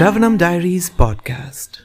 Shravanam 0.00 0.38
Diaries 0.38 0.88
podcast. 0.88 1.82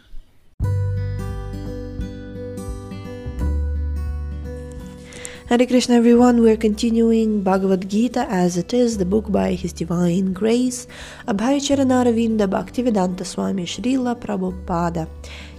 Hare 5.50 5.66
Krishna, 5.68 5.96
everyone. 5.96 6.40
We're 6.42 6.56
continuing 6.56 7.44
Bhagavad 7.44 7.90
Gita 7.90 8.26
as 8.30 8.56
it 8.56 8.74
is, 8.74 8.98
the 8.98 9.04
book 9.04 9.30
by 9.34 9.52
His 9.52 9.74
Divine 9.74 10.32
Grace, 10.32 10.88
Abhay 11.28 11.60
Charanaravinda 11.60 12.48
Bhaktivedanta 12.48 13.26
Swami 13.26 13.66
Srila 13.66 14.16
Prabhupada, 14.16 15.10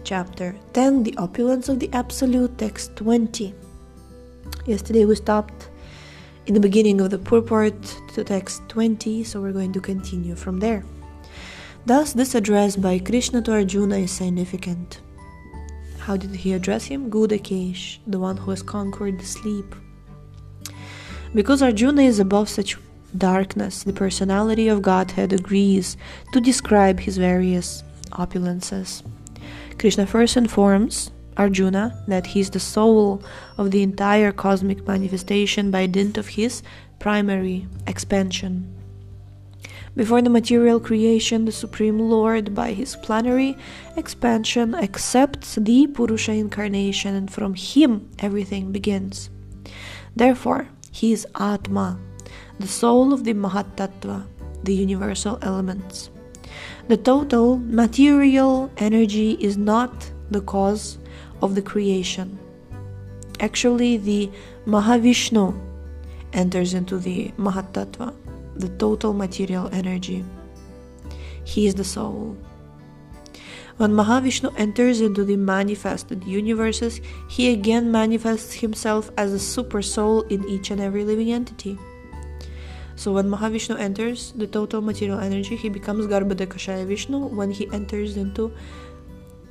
chapter 0.04 0.56
10, 0.72 1.02
The 1.02 1.14
Opulence 1.18 1.68
of 1.68 1.78
the 1.78 1.90
Absolute, 1.92 2.56
text 2.56 2.96
20. 2.96 3.52
Yesterday 4.64 5.04
we 5.04 5.14
stopped 5.14 5.68
in 6.46 6.54
the 6.54 6.60
beginning 6.60 7.02
of 7.02 7.10
the 7.10 7.18
purport 7.18 7.76
to 8.14 8.24
text 8.24 8.62
20, 8.68 9.24
so 9.24 9.42
we're 9.42 9.52
going 9.52 9.74
to 9.74 9.80
continue 9.82 10.34
from 10.34 10.58
there. 10.58 10.82
Thus, 11.86 12.12
this 12.12 12.34
address 12.34 12.74
by 12.74 12.98
Krishna 12.98 13.40
to 13.42 13.52
Arjuna 13.52 13.98
is 13.98 14.10
significant. 14.10 15.00
How 16.00 16.16
did 16.16 16.34
he 16.34 16.52
address 16.52 16.86
him? 16.86 17.08
Gudakesh, 17.10 17.98
the 18.08 18.18
one 18.18 18.36
who 18.36 18.50
has 18.50 18.60
conquered 18.60 19.22
sleep. 19.22 19.72
Because 21.32 21.62
Arjuna 21.62 22.02
is 22.02 22.18
above 22.18 22.48
such 22.48 22.76
darkness, 23.16 23.84
the 23.84 23.92
personality 23.92 24.66
of 24.66 24.82
Godhead 24.82 25.32
agrees 25.32 25.96
to 26.32 26.40
describe 26.40 26.98
his 26.98 27.18
various 27.18 27.84
opulences. 28.10 29.04
Krishna 29.78 30.06
first 30.06 30.36
informs 30.36 31.12
Arjuna 31.36 32.02
that 32.08 32.26
he 32.26 32.40
is 32.40 32.50
the 32.50 32.58
soul 32.58 33.22
of 33.58 33.70
the 33.70 33.84
entire 33.84 34.32
cosmic 34.32 34.84
manifestation 34.88 35.70
by 35.70 35.86
dint 35.86 36.18
of 36.18 36.26
his 36.26 36.64
primary 36.98 37.68
expansion. 37.86 38.75
Before 39.96 40.20
the 40.20 40.28
material 40.28 40.78
creation, 40.78 41.46
the 41.46 41.52
Supreme 41.52 41.98
Lord, 41.98 42.54
by 42.54 42.74
his 42.74 42.96
plenary 42.96 43.56
expansion, 43.96 44.74
accepts 44.74 45.54
the 45.54 45.86
Purusha 45.86 46.32
incarnation, 46.32 47.14
and 47.14 47.32
from 47.32 47.54
him 47.54 48.10
everything 48.18 48.72
begins. 48.72 49.30
Therefore, 50.14 50.68
he 50.92 51.12
is 51.12 51.26
Atma, 51.40 51.98
the 52.60 52.68
soul 52.68 53.14
of 53.14 53.24
the 53.24 53.32
Mahatattva, 53.32 54.26
the 54.62 54.74
universal 54.74 55.38
elements. 55.40 56.10
The 56.88 56.98
total 56.98 57.56
material 57.56 58.70
energy 58.76 59.38
is 59.40 59.56
not 59.56 60.12
the 60.30 60.42
cause 60.42 60.98
of 61.40 61.54
the 61.54 61.62
creation. 61.62 62.38
Actually, 63.40 63.96
the 63.96 64.30
Mahavishnu 64.66 65.58
enters 66.34 66.74
into 66.74 66.98
the 66.98 67.32
Mahatattva 67.38 68.12
the 68.58 68.68
total 68.76 69.12
material 69.12 69.68
energy. 69.72 70.24
He 71.44 71.66
is 71.66 71.74
the 71.74 71.84
soul. 71.84 72.36
When 73.76 73.92
Mahavishnu 73.92 74.54
enters 74.56 75.02
into 75.02 75.22
the 75.22 75.36
manifested 75.36 76.24
universes, 76.24 77.00
he 77.28 77.52
again 77.52 77.92
manifests 77.92 78.54
himself 78.54 79.10
as 79.18 79.32
a 79.32 79.38
super 79.38 79.82
soul 79.82 80.22
in 80.22 80.48
each 80.48 80.70
and 80.70 80.80
every 80.80 81.04
living 81.04 81.30
entity. 81.30 81.78
So 82.96 83.12
when 83.12 83.28
Mahavishnu 83.28 83.78
enters 83.78 84.32
the 84.32 84.46
total 84.46 84.80
material 84.80 85.20
energy, 85.20 85.56
he 85.56 85.68
becomes 85.68 86.06
Garbhodakashaya 86.06 86.86
Vishnu. 86.86 87.26
When 87.26 87.50
he 87.50 87.70
enters 87.70 88.16
into 88.16 88.50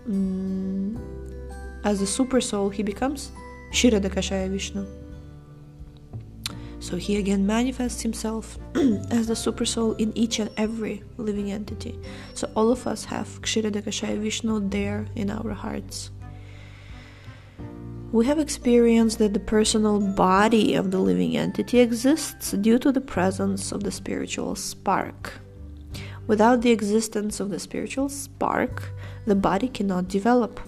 um, 0.08 1.00
as 1.84 2.02
a 2.02 2.08
super 2.08 2.42
soul, 2.42 2.70
he 2.70 2.82
becomes 2.82 3.32
Kshirodakashaya 3.72 4.50
Vishnu. 4.50 5.05
So 6.86 6.98
he 6.98 7.18
again 7.18 7.48
manifests 7.48 8.04
himself 8.04 8.60
as 9.10 9.26
the 9.26 9.34
supersoul 9.34 10.00
in 10.00 10.16
each 10.16 10.38
and 10.38 10.52
every 10.56 11.02
living 11.18 11.52
entity. 11.52 12.00
So 12.36 12.48
all 12.56 12.72
of 12.72 12.86
us 12.86 13.06
have 13.06 13.42
Kshira 13.42 13.72
Kshirodakashaya 13.72 14.20
Vishnu 14.20 14.70
there 14.70 15.08
in 15.16 15.32
our 15.32 15.54
hearts. 15.54 16.12
We 18.12 18.28
have 18.28 18.38
experienced 18.38 19.18
that 19.18 19.34
the 19.34 19.40
personal 19.40 20.00
body 20.00 20.76
of 20.76 20.92
the 20.92 21.00
living 21.00 21.36
entity 21.36 21.80
exists 21.80 22.52
due 22.52 22.78
to 22.78 22.92
the 22.92 23.02
presence 23.02 23.72
of 23.72 23.82
the 23.82 23.92
spiritual 23.92 24.54
spark. 24.54 25.34
Without 26.28 26.62
the 26.62 26.70
existence 26.70 27.40
of 27.40 27.50
the 27.50 27.58
spiritual 27.58 28.10
spark, 28.10 28.94
the 29.26 29.34
body 29.34 29.70
cannot 29.70 30.08
develop. 30.08 30.60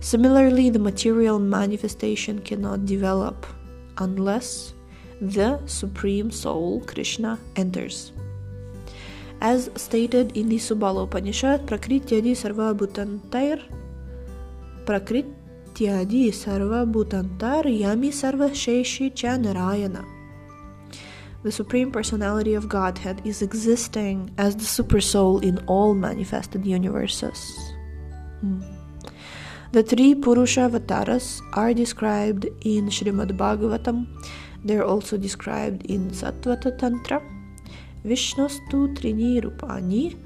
Similarly, 0.00 0.68
the 0.68 0.80
material 0.80 1.38
manifestation 1.38 2.40
cannot 2.40 2.86
develop 2.86 3.46
unless 3.98 4.71
the 5.22 5.60
Supreme 5.66 6.32
Soul 6.32 6.80
Krishna 6.80 7.38
enters. 7.54 8.10
As 9.40 9.70
stated 9.76 10.36
in 10.36 10.48
the 10.48 10.56
Subala 10.56 11.04
Upanishad, 11.04 11.64
Prakrityadi 11.64 12.34
Sarva 12.34 12.74
Bhutantair 12.76 13.62
Prakrityadi 14.84 16.34
Sarva 16.34 16.90
Bhutantar 16.90 17.62
Yami 17.62 18.10
Sarva 18.10 18.50
Sheshi 18.50 19.14
Cha 19.14 19.36
Narayana. 19.36 20.04
The 21.44 21.52
Supreme 21.52 21.92
Personality 21.92 22.54
of 22.54 22.68
Godhead 22.68 23.22
is 23.24 23.42
existing 23.42 24.34
as 24.38 24.56
the 24.56 24.64
Super 24.64 25.00
Soul 25.00 25.38
in 25.38 25.58
all 25.66 25.94
manifested 25.94 26.66
universes. 26.66 27.38
Hmm. 28.40 28.62
The 29.70 29.84
three 29.84 30.14
Purusha 30.16 30.62
avatars 30.62 31.40
are 31.54 31.72
described 31.72 32.46
in 32.62 32.88
Srimad 32.88 33.36
Bhagavatam 33.36 34.06
they're 34.64 34.84
also 34.84 35.16
described 35.16 35.86
in 35.86 36.10
Sattvata 36.10 36.76
Tantra. 36.78 37.22
Vishnostu 38.04 38.94
Trini 38.96 39.40
Rupani 39.40 40.16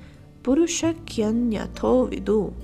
Purusha 0.43 0.95
Kyanyato 1.05 2.11
Vidu. 2.11 2.55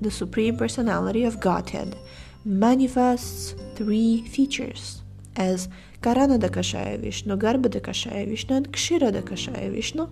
The 0.00 0.10
Supreme 0.10 0.56
Personality 0.56 1.24
of 1.24 1.40
Godhead 1.40 1.96
manifests 2.44 3.54
three 3.74 4.22
features 4.22 5.02
as 5.36 5.68
Karana 6.02 6.38
Karanadakashaya 6.38 6.98
Vishnu, 6.98 7.36
Garbhodakashaya 7.36 8.26
Vishnu, 8.26 8.56
and 8.56 8.72
Kshirodakashaya 8.72 9.70
Vishnu 9.70 10.08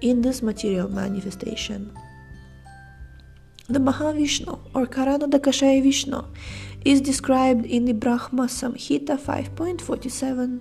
in 0.00 0.22
this 0.22 0.42
material 0.42 0.88
manifestation. 0.88 1.92
The 3.72 3.78
Mahavishnu 3.78 4.58
or 4.74 4.86
Karanadakashaya 4.86 5.82
Vishnu 5.82 6.22
is 6.84 7.00
described 7.00 7.64
in 7.64 7.86
the 7.86 7.94
Brahma 7.94 8.42
Samhita 8.42 9.16
5.47. 9.18 10.60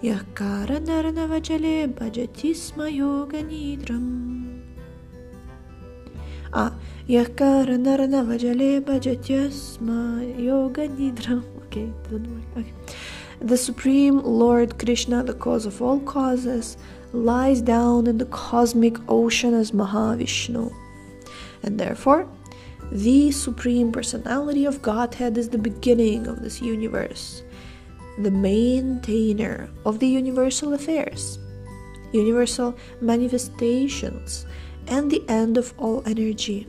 Yakara 0.00 0.78
Naranavajale 0.78 1.92
Bhajatisma 1.92 2.94
Yoga 2.94 3.42
Nidram. 3.42 4.62
Ah, 6.52 6.72
Yakara 7.08 7.76
Naranavajale 7.86 8.80
Bhajatisma 8.80 10.40
Yoga 10.40 10.88
Nidram. 10.88 11.42
Okay, 11.66 11.92
doesn't 12.04 12.32
work. 12.32 12.44
Okay. 12.58 12.72
The 13.40 13.56
Supreme 13.56 14.20
Lord 14.20 14.78
Krishna, 14.78 15.24
the 15.24 15.34
cause 15.34 15.66
of 15.66 15.82
all 15.82 15.98
causes, 15.98 16.76
lies 17.12 17.60
down 17.60 18.06
in 18.06 18.18
the 18.18 18.26
cosmic 18.26 18.98
ocean 19.08 19.52
as 19.52 19.72
Mahavishnu. 19.72 20.72
And 21.62 21.78
therefore, 21.78 22.28
the 22.92 23.30
Supreme 23.30 23.92
Personality 23.92 24.64
of 24.64 24.82
Godhead 24.82 25.38
is 25.38 25.48
the 25.48 25.58
beginning 25.58 26.26
of 26.26 26.42
this 26.42 26.60
universe, 26.60 27.42
the 28.18 28.30
maintainer 28.30 29.70
of 29.84 30.00
the 30.00 30.08
universal 30.08 30.74
affairs, 30.74 31.38
universal 32.12 32.76
manifestations, 33.00 34.44
and 34.88 35.08
the 35.08 35.22
end 35.28 35.56
of 35.56 35.72
all 35.78 36.02
energy. 36.04 36.66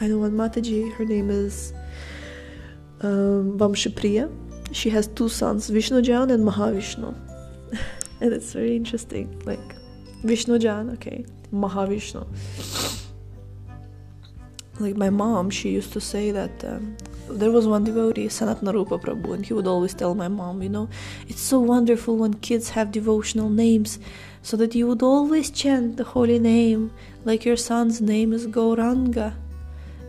I 0.00 0.06
know 0.08 0.18
one 0.18 0.32
Mataji, 0.32 0.92
her 0.94 1.04
name 1.04 1.30
is 1.30 1.74
um. 3.00 3.58
She 4.72 4.90
has 4.90 5.06
two 5.08 5.28
sons, 5.28 5.70
Vishnujan 5.70 6.32
and 6.32 6.42
Mahavishnu. 6.42 7.14
and 8.20 8.32
it's 8.32 8.52
very 8.54 8.74
interesting. 8.74 9.40
Like, 9.44 9.60
Vishnujan, 10.24 10.94
okay, 10.94 11.26
Mahavishnu 11.52 12.26
like 14.80 14.96
my 14.96 15.10
mom, 15.10 15.50
she 15.50 15.70
used 15.70 15.92
to 15.92 16.00
say 16.00 16.30
that 16.32 16.64
um, 16.64 16.96
there 17.28 17.50
was 17.50 17.66
one 17.66 17.84
devotee, 17.84 18.26
Sanat 18.26 18.60
Narupa 18.60 19.00
Prabhu, 19.00 19.34
and 19.34 19.46
he 19.46 19.52
would 19.52 19.66
always 19.66 19.94
tell 19.94 20.14
my 20.14 20.28
mom, 20.28 20.62
you 20.62 20.68
know, 20.68 20.88
it's 21.28 21.40
so 21.40 21.58
wonderful 21.60 22.16
when 22.16 22.34
kids 22.34 22.70
have 22.70 22.90
devotional 22.92 23.48
names, 23.48 23.98
so 24.42 24.56
that 24.56 24.74
you 24.74 24.86
would 24.86 25.02
always 25.02 25.50
chant 25.50 25.96
the 25.96 26.04
holy 26.04 26.38
name, 26.38 26.92
like 27.24 27.44
your 27.44 27.56
son's 27.56 28.00
name 28.00 28.32
is 28.32 28.46
Gauranga. 28.46 29.34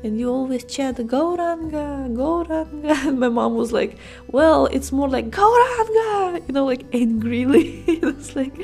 And 0.04 0.20
you 0.20 0.30
always 0.30 0.64
chant 0.66 0.98
Gauranga, 0.98 2.14
Gauranga. 2.14 3.06
And 3.08 3.20
my 3.20 3.30
mom 3.30 3.56
was 3.56 3.72
like, 3.72 3.98
Well, 4.28 4.68
it's 4.68 4.92
more 4.92 5.10
like 5.10 5.32
Gauranga, 5.32 6.48
you 6.48 6.54
know, 6.54 6.66
like 6.66 6.86
angrily. 6.94 7.84
it's 7.88 8.36
like, 8.36 8.56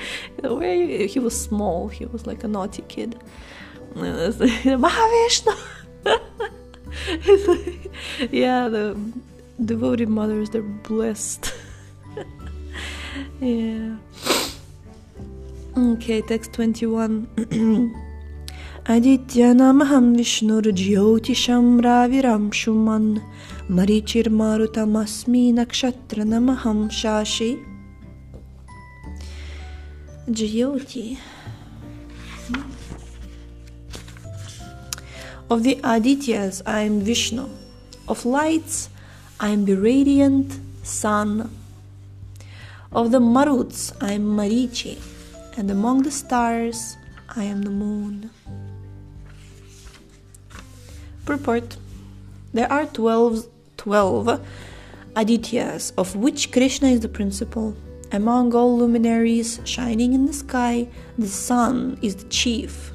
where 0.42 0.75
you? 0.75 1.07
he 1.07 1.19
was 1.19 1.39
small, 1.39 1.88
he 1.88 2.06
was 2.06 2.27
like 2.27 2.44
a 2.44 2.47
naughty 2.47 2.83
kid. 2.83 3.19
Mahavishnu. 3.95 5.57
yeah, 8.31 8.68
the 8.68 8.98
devoted 9.63 10.09
mothers, 10.09 10.50
they're 10.50 10.62
blessed. 10.62 11.53
yeah. 13.42 13.95
Okay, 15.77 16.21
text 16.21 16.53
21. 16.53 17.27
Aditya 18.86 19.53
namaham 19.53 20.15
Adityanamaham 20.15 20.15
Vishnurjyotisham 20.18 21.81
Raviram 21.81 22.51
Shuman 22.51 23.21
Marichirmarutamasmi 23.69 25.54
Nakshatranamaham 25.54 26.89
Shashi 26.89 27.63
Jyoti 30.30 31.18
Of 35.51 35.63
the 35.63 35.75
Adityas 35.83 36.62
I 36.65 36.83
am 36.83 37.01
Vishnu. 37.01 37.50
Of 38.07 38.24
lights 38.24 38.88
I 39.38 39.50
am 39.50 39.65
the 39.65 39.75
radiant 39.75 40.57
sun. 40.81 41.53
Of 42.94 43.12
the 43.12 43.19
Maruts 43.19 43.92
I 44.00 44.13
am 44.13 44.33
Marichi. 44.38 44.98
And 45.57 45.69
among 45.69 46.03
the 46.03 46.09
stars 46.09 46.95
I 47.36 47.44
am 47.44 47.63
the 47.63 47.69
moon. 47.69 48.30
Purport 51.25 51.75
There 52.54 52.71
are 52.71 52.86
12, 52.86 53.45
12 53.75 54.47
Adityas, 55.18 55.92
of 55.97 56.15
which 56.15 56.54
Krishna 56.54 56.88
is 56.88 57.01
the 57.01 57.09
principal. 57.09 57.75
Among 58.13 58.56
all 58.56 58.77
luminaries 58.77 59.59
shining 59.65 60.13
in 60.13 60.27
the 60.27 60.33
sky, 60.33 60.88
the 61.18 61.27
sun 61.27 62.00
is 62.01 62.15
the 62.15 62.30
chief, 62.30 62.94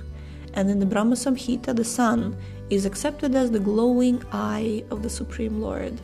and 0.57 0.71
in 0.71 0.81
the 0.81 0.87
Brahma 0.87 1.15
Samhita, 1.15 1.77
the 1.77 1.85
sun 1.85 2.37
is 2.71 2.87
accepted 2.87 3.35
as 3.35 3.51
the 3.51 3.61
glowing 3.61 4.23
eye 4.33 4.83
of 4.91 5.03
the 5.03 5.11
Supreme 5.11 5.61
Lord. 5.61 6.01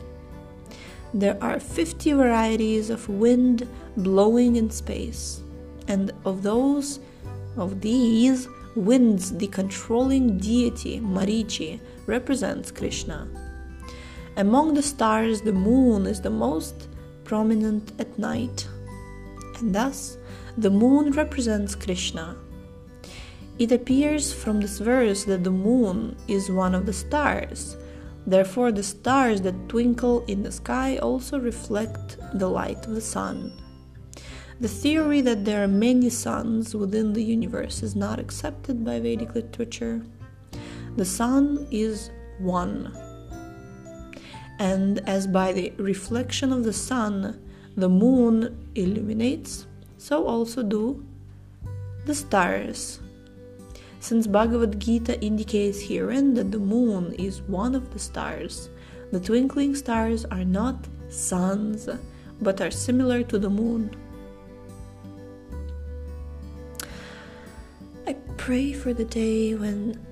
There 1.13 1.37
are 1.43 1.59
50 1.59 2.13
varieties 2.13 2.89
of 2.89 3.09
wind 3.09 3.67
blowing 3.97 4.55
in 4.55 4.69
space, 4.69 5.41
and 5.87 6.11
of 6.23 6.43
those, 6.43 6.99
of 7.57 7.81
these, 7.81 8.47
winds, 8.75 9.35
the 9.35 9.47
controlling 9.47 10.37
deity, 10.37 10.99
Marichi, 10.99 11.79
represents 12.05 12.71
Krishna. 12.71 13.27
Among 14.37 14.73
the 14.73 14.81
stars, 14.81 15.41
the 15.41 15.53
moon 15.53 16.07
is 16.07 16.21
the 16.21 16.29
most 16.29 16.87
prominent 17.23 17.91
at 17.99 18.17
night, 18.17 18.67
and 19.59 19.73
thus 19.73 20.17
the 20.57 20.71
moon 20.71 21.11
represents 21.11 21.75
Krishna. 21.75 22.35
It 23.59 23.71
appears 23.71 24.33
from 24.33 24.59
this 24.59 24.79
verse 24.79 25.25
that 25.25 25.43
the 25.43 25.51
moon 25.51 26.15
is 26.27 26.49
one 26.49 26.73
of 26.73 26.85
the 26.85 26.93
stars. 26.93 27.77
Therefore, 28.25 28.71
the 28.71 28.83
stars 28.83 29.41
that 29.41 29.69
twinkle 29.69 30.25
in 30.25 30.43
the 30.43 30.51
sky 30.51 30.97
also 30.97 31.39
reflect 31.39 32.17
the 32.33 32.49
light 32.49 32.85
of 32.85 32.95
the 32.95 33.01
sun. 33.01 33.53
The 34.59 34.67
theory 34.67 35.21
that 35.21 35.45
there 35.45 35.63
are 35.63 35.67
many 35.67 36.09
suns 36.09 36.73
within 36.73 37.13
the 37.13 37.23
universe 37.23 37.83
is 37.83 37.95
not 37.95 38.19
accepted 38.19 38.83
by 38.83 38.99
Vedic 38.99 39.35
literature. 39.35 40.01
The 40.95 41.05
sun 41.05 41.67
is 41.69 42.11
one. 42.39 42.95
And 44.59 44.99
as 45.07 45.27
by 45.27 45.51
the 45.51 45.73
reflection 45.77 46.53
of 46.53 46.63
the 46.63 46.73
sun 46.73 47.39
the 47.75 47.89
moon 47.89 48.69
illuminates, 48.75 49.65
so 49.97 50.27
also 50.27 50.61
do 50.61 51.03
the 52.05 52.13
stars. 52.13 52.99
Since 54.03 54.27
Bhagavad 54.27 54.81
Gita 54.81 55.17
indicates 55.21 55.79
herein 55.79 56.33
that 56.33 56.51
the 56.51 56.59
moon 56.59 57.13
is 57.13 57.41
one 57.43 57.73
of 57.73 57.93
the 57.93 57.99
stars, 57.99 58.69
the 59.13 59.19
twinkling 59.21 59.75
stars 59.75 60.25
are 60.25 60.43
not 60.43 60.75
suns 61.07 61.87
but 62.41 62.59
are 62.59 62.69
similar 62.69 63.23
to 63.23 63.39
the 63.39 63.49
moon. 63.49 63.95
I 68.05 68.17
pray 68.35 68.73
for 68.73 68.91
the 68.91 69.05
day 69.05 69.55
when 69.55 70.05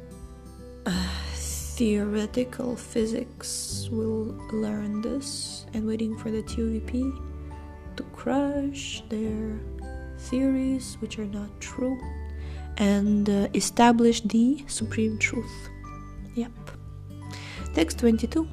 uh, 0.85 1.09
theoretical 1.35 2.77
physics 2.77 3.89
will 3.91 4.39
learn 4.53 5.01
this 5.01 5.65
and 5.73 5.85
waiting 5.85 6.17
for 6.17 6.31
the 6.31 6.43
TOVP 6.43 7.11
to 7.97 8.03
crush 8.15 9.03
their 9.09 9.59
theories 10.17 10.95
which 11.01 11.19
are 11.19 11.25
not 11.25 11.49
true 11.59 11.99
and 12.81 13.29
uh, 13.29 13.47
establish 13.53 14.21
the 14.21 14.65
supreme 14.67 15.17
truth. 15.19 15.69
Yep. 16.35 16.51
Text 17.75 17.99
22. 17.99 18.47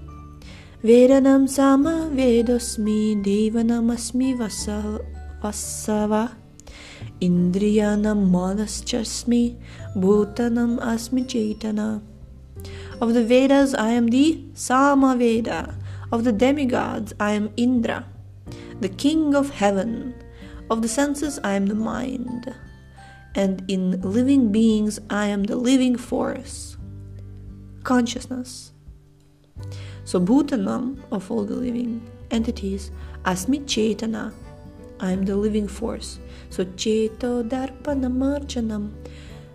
Vedanam 0.84 1.48
sama 1.48 2.10
vedosmi 2.12 3.16
devanam 3.24 3.88
asmi 3.96 4.36
vasava 5.42 6.36
indriyanam 7.20 8.20
manaschasmi 8.36 9.56
bhutanam 9.96 10.78
asmi 10.92 11.24
chaitana 11.32 11.88
of 13.00 13.14
the 13.14 13.22
Vedas, 13.22 13.74
I 13.74 13.90
am 13.90 14.08
the 14.08 14.42
Samaveda. 14.54 15.74
Of 16.10 16.24
the 16.24 16.32
demigods, 16.32 17.12
I 17.20 17.32
am 17.32 17.50
Indra, 17.56 18.06
the 18.80 18.88
king 18.88 19.34
of 19.34 19.50
heaven. 19.50 20.14
Of 20.70 20.82
the 20.82 20.88
senses, 20.88 21.38
I 21.44 21.52
am 21.52 21.66
the 21.66 21.74
mind. 21.74 22.54
And 23.34 23.62
in 23.68 24.00
living 24.00 24.50
beings, 24.50 24.98
I 25.10 25.26
am 25.26 25.44
the 25.44 25.56
living 25.56 25.96
force, 25.96 26.76
consciousness. 27.84 28.72
So, 30.04 30.20
Bhutanam, 30.20 30.98
of 31.12 31.30
all 31.30 31.44
the 31.44 31.54
living 31.54 32.08
entities, 32.30 32.90
Asmi 33.24 33.64
Chetana, 33.64 34.32
I 35.00 35.12
am 35.12 35.24
the 35.24 35.36
living 35.36 35.68
force. 35.68 36.18
So, 36.50 36.64
Cheto 36.64 37.48
Darpanamarchanam, 37.48 38.92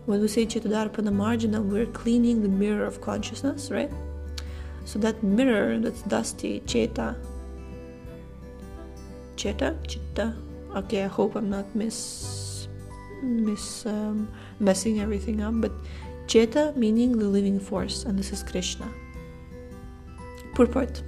when 0.05 0.19
we 0.19 0.27
say 0.27 0.45
Chetadarpana 0.45 1.13
Marjana, 1.13 1.63
we're 1.63 1.85
cleaning 1.85 2.41
the 2.41 2.49
mirror 2.49 2.85
of 2.85 2.99
consciousness, 2.99 3.71
right? 3.71 3.91
So 4.83 4.99
that 4.99 5.23
mirror 5.23 5.79
that's 5.79 6.01
dusty, 6.01 6.59
Cheta. 6.65 7.15
Cheta? 9.37 9.77
Chitta? 9.87 10.35
Okay, 10.75 11.05
I 11.05 11.07
hope 11.07 11.35
I'm 11.35 11.49
not 11.49 11.73
miss 11.73 12.42
miss 13.23 13.85
um, 13.85 14.27
messing 14.59 14.99
everything 14.99 15.41
up, 15.41 15.59
but 15.59 15.71
Cheta 16.27 16.73
meaning 16.75 17.17
the 17.17 17.27
living 17.27 17.59
force, 17.59 18.05
and 18.05 18.17
this 18.17 18.31
is 18.31 18.43
Krishna. 18.43 18.87
Purport. 20.53 21.01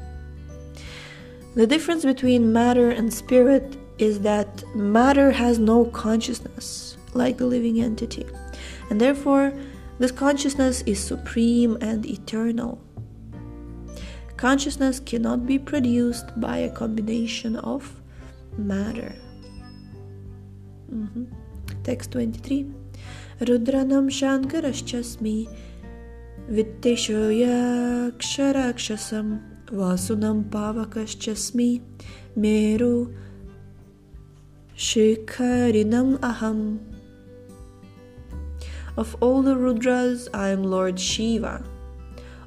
The 1.56 1.68
difference 1.68 2.04
between 2.04 2.52
matter 2.52 2.90
and 2.90 3.14
spirit 3.14 3.78
is 3.98 4.20
that 4.22 4.64
matter 4.76 5.32
has 5.32 5.58
no 5.58 5.86
consciousness 5.86 6.98
like 7.14 7.38
the 7.38 7.46
living 7.46 7.80
entity 7.80 8.26
and 8.90 9.00
therefore 9.00 9.54
this 10.00 10.12
consciousness 10.12 10.82
is 10.86 11.02
supreme 11.02 11.78
and 11.80 12.06
eternal. 12.06 12.82
Consciousness 14.36 15.00
cannot 15.00 15.48
be 15.48 15.58
produced 15.58 16.38
by 16.40 16.58
a 16.58 16.70
combination 16.70 17.56
of 17.56 18.02
matter. 18.58 19.16
Mm-hmm. 20.94 21.26
Text 21.86 22.12
23 22.12 22.66
Rudranam 23.40 24.10
Shankarashchasmi 24.10 25.48
Vitteshoyaksharakshasam 26.50 29.40
Vasunam 29.68 30.50
Pavakaschasmi 30.50 31.82
Meru 32.36 33.14
Shikharinam 34.76 36.20
Aham 36.20 36.80
of 38.98 39.18
all 39.20 39.42
the 39.42 39.56
Rudras, 39.56 40.30
I 40.34 40.50
am 40.50 40.64
Lord 40.64 40.98
Shiva. 40.98 41.66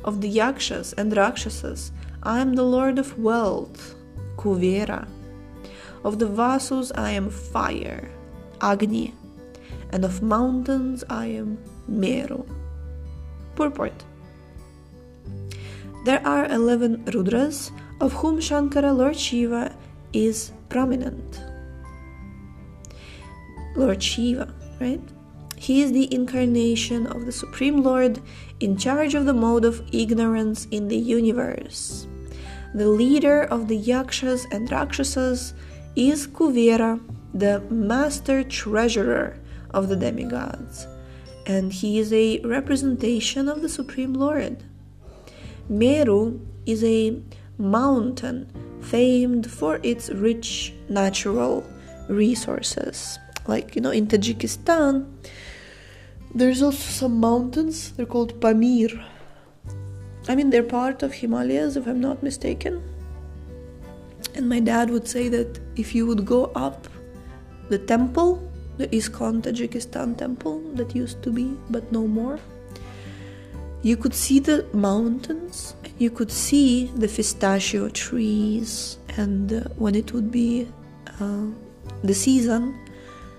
Of 0.02 0.23
the 0.23 0.30
Yakshas 0.30 0.95
and 0.95 1.14
Rakshasas, 1.14 1.92
I 2.23 2.40
am 2.40 2.54
the 2.54 2.62
Lord 2.62 2.99
of 2.99 3.18
Wealth, 3.18 3.95
Kuvera. 4.37 5.07
Of 6.04 6.18
the 6.18 6.26
Vasus, 6.26 6.90
I 6.97 7.11
am 7.11 7.28
Fire, 7.28 8.11
Agni. 8.62 9.12
And 9.90 10.04
of 10.04 10.23
mountains, 10.23 11.04
I 11.09 11.26
am 11.26 11.59
Meru. 11.87 12.45
Purport 13.57 14.04
There 16.04 16.25
are 16.26 16.47
11 16.47 17.04
Rudras, 17.07 17.71
of 18.00 18.12
whom 18.12 18.38
Shankara, 18.38 18.97
Lord 18.97 19.16
Shiva, 19.16 19.75
is 20.12 20.52
prominent. 20.68 21.40
Lord 23.75 24.02
Shiva, 24.02 24.52
right? 24.80 25.00
He 25.57 25.83
is 25.83 25.92
the 25.92 26.12
incarnation 26.14 27.07
of 27.07 27.26
the 27.26 27.33
Supreme 27.33 27.83
Lord 27.83 28.21
in 28.61 28.76
charge 28.76 29.14
of 29.14 29.26
the 29.26 29.35
mode 29.35 29.64
of 29.64 29.83
ignorance 29.92 30.66
in 30.71 30.88
the 30.88 30.97
universe. 30.97 32.07
The 32.75 32.87
leader 32.88 33.42
of 33.42 33.66
the 33.66 33.76
Yakshas 33.76 34.47
and 34.52 34.71
Rakshasas 34.71 35.54
is 35.97 36.26
Kuvera, 36.28 37.00
the 37.35 37.61
master 37.71 38.45
treasurer 38.45 39.38
of 39.71 39.89
the 39.89 39.97
demigods, 39.97 40.87
and 41.47 41.73
he 41.73 41.99
is 41.99 42.13
a 42.13 42.41
representation 42.41 43.49
of 43.49 43.63
the 43.63 43.69
Supreme 43.69 44.15
Lord. 44.15 44.63
Meru 45.69 46.41
is 46.67 46.83
a 46.85 47.21
mountain 47.59 48.49
famed 48.81 49.51
for 49.51 49.81
its 49.83 50.11
rich 50.11 50.73
natural 50.89 51.65
resources. 52.09 53.19
Like, 53.47 53.75
you 53.75 53.83
know, 53.83 53.91
in 53.91 54.07
Tajikistan, 54.07 55.07
There's 56.35 56.63
also 56.63 56.79
some 56.79 57.21
mountains, 57.21 57.93
they're 57.93 58.07
called 58.07 58.39
Pamir. 58.41 58.91
I 60.29 60.35
mean, 60.35 60.51
they're 60.51 60.63
part 60.63 61.03
of 61.03 61.13
Himalayas, 61.13 61.77
if 61.77 61.87
I'm 61.87 62.01
not 62.01 62.23
mistaken. 62.23 62.83
And 64.35 64.49
my 64.49 64.61
dad 64.61 64.91
would 64.91 65.09
say 65.09 65.29
that 65.31 65.59
if 65.77 65.95
you 65.95 66.07
would 66.07 66.27
go 66.27 66.47
up 66.55 66.87
the 67.71 67.79
temple, 67.79 68.48
the 68.78 68.88
ISKCON 68.88 69.42
Tajikistan 69.42 70.16
temple 70.16 70.61
that 70.75 70.94
used 70.94 71.23
to 71.23 71.30
be, 71.30 71.56
but 71.68 71.90
no 71.92 72.06
more, 72.06 72.38
you 73.82 73.97
could 73.97 74.14
see 74.14 74.38
the 74.38 74.66
mountains, 74.73 75.75
you 75.99 76.11
could 76.11 76.32
see 76.32 76.87
the 76.97 77.08
pistachio 77.08 77.88
trees, 77.88 78.99
and 79.16 79.52
uh, 79.52 79.61
when 79.76 79.94
it 79.94 80.12
would 80.12 80.30
be 80.30 80.68
uh, 81.20 81.47
the 82.02 82.14
season, 82.14 82.78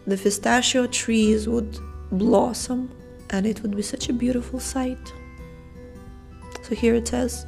the 0.08 0.18
pistachio 0.18 0.88
trees 0.88 1.48
would 1.48 1.78
blossom, 2.12 2.92
and 3.30 3.46
it 3.46 3.62
would 3.62 3.76
be 3.76 3.82
such 3.82 4.10
a 4.10 4.14
beautiful 4.14 4.60
sight. 4.60 5.14
So 6.64 6.76
here 6.76 6.96
it 6.96 7.08
says, 7.08 7.46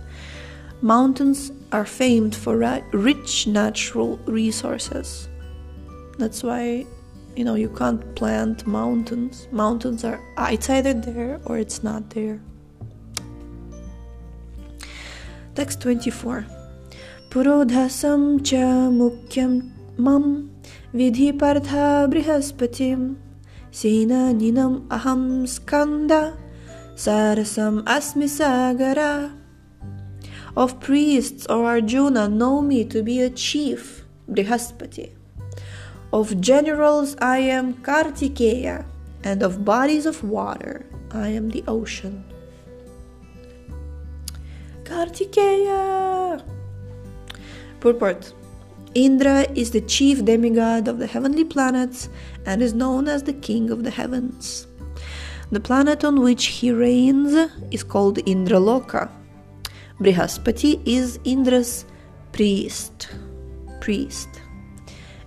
Mountains 0.81 1.51
are 1.71 1.85
famed 1.85 2.35
for 2.35 2.57
rich 2.91 3.47
natural 3.47 4.17
resources. 4.25 5.27
That's 6.17 6.41
why, 6.43 6.87
you 7.35 7.43
know, 7.43 7.55
you 7.55 7.69
can't 7.69 8.15
plant 8.15 8.67
mountains. 8.67 9.47
Mountains 9.51 10.03
are, 10.03 10.19
it's 10.37 10.69
either 10.69 10.93
there 10.93 11.39
or 11.45 11.57
it's 11.57 11.83
not 11.83 12.09
there. 12.11 12.41
Text 15.55 15.81
24. 15.81 16.45
Purodhasam 17.29 18.43
cha 18.43 18.89
mukyam 18.91 19.71
mam 19.97 20.51
vidhi 20.93 21.37
partha 21.37 22.07
brihaspatiam 22.11 23.15
senaninam 23.71 24.87
aham 24.87 25.47
skanda 25.47 26.37
sarasam 26.95 27.83
asmi 27.83 28.27
sagara 28.27 29.41
of 30.55 30.79
priests 30.79 31.45
or 31.47 31.65
Arjuna 31.65 32.27
know 32.27 32.61
me 32.61 32.83
to 32.85 33.03
be 33.03 33.21
a 33.21 33.29
chief, 33.29 34.05
Brihaspati. 34.29 35.11
Of 36.13 36.41
generals 36.41 37.15
I 37.21 37.37
am 37.37 37.75
Kartikeya, 37.75 38.85
and 39.23 39.41
of 39.43 39.63
bodies 39.63 40.05
of 40.05 40.23
water 40.23 40.85
I 41.11 41.29
am 41.29 41.49
the 41.49 41.63
ocean. 41.67 42.25
Kartikeya! 44.83 46.43
Purport 47.79 48.33
Indra 48.93 49.45
is 49.55 49.71
the 49.71 49.81
chief 49.81 50.25
demigod 50.25 50.89
of 50.89 50.99
the 50.99 51.07
heavenly 51.07 51.45
planets 51.45 52.09
and 52.45 52.61
is 52.61 52.73
known 52.73 53.07
as 53.07 53.23
the 53.23 53.33
king 53.33 53.71
of 53.71 53.83
the 53.83 53.89
heavens. 53.89 54.67
The 55.51 55.61
planet 55.61 56.03
on 56.03 56.21
which 56.21 56.45
he 56.47 56.71
reigns 56.71 57.33
is 57.71 57.83
called 57.83 58.17
Indraloka 58.17 59.09
Brihaspati 60.01 60.81
is 60.83 61.19
Indra's 61.25 61.85
priest. 62.31 63.09
Priest. 63.79 64.29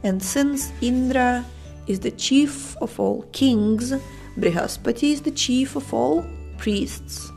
And 0.04 0.22
since 0.22 0.72
Indra 0.80 1.44
is 1.88 2.00
the 2.00 2.12
chief 2.12 2.76
of 2.76 3.00
all 3.00 3.22
kings, 3.32 3.92
Brihaspati 4.38 5.12
is 5.12 5.22
the 5.22 5.32
chief 5.32 5.74
of 5.74 5.92
all 5.92 6.24
priests. 6.58 7.32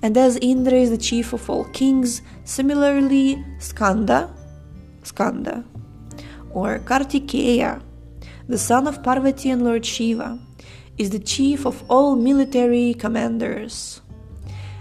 And 0.00 0.16
as 0.16 0.38
Indra 0.40 0.78
is 0.78 0.90
the 0.90 0.98
chief 0.98 1.32
of 1.32 1.50
all 1.50 1.64
kings, 1.64 2.22
similarly 2.44 3.44
Skanda, 3.58 4.30
Skanda, 5.02 5.64
or 6.50 6.78
Kartikeya, 6.78 7.82
the 8.48 8.58
son 8.58 8.86
of 8.86 9.02
Parvati 9.02 9.50
and 9.50 9.64
Lord 9.64 9.84
Shiva, 9.84 10.38
is 10.96 11.10
the 11.10 11.18
chief 11.18 11.66
of 11.66 11.82
all 11.90 12.16
military 12.16 12.94
commanders 12.94 14.00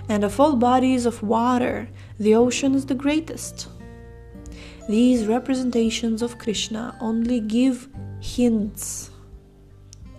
and 0.08 0.24
of 0.24 0.39
all 0.39 0.56
bodies 0.56 1.06
of 1.06 1.24
water, 1.24 1.89
the 2.20 2.36
ocean 2.36 2.75
is 2.75 2.86
the 2.86 2.96
greatest. 2.96 3.68
These 4.88 5.26
representations 5.26 6.23
of 6.23 6.38
Krishna 6.38 6.97
only 7.00 7.40
give 7.40 7.88
hints, 8.20 9.11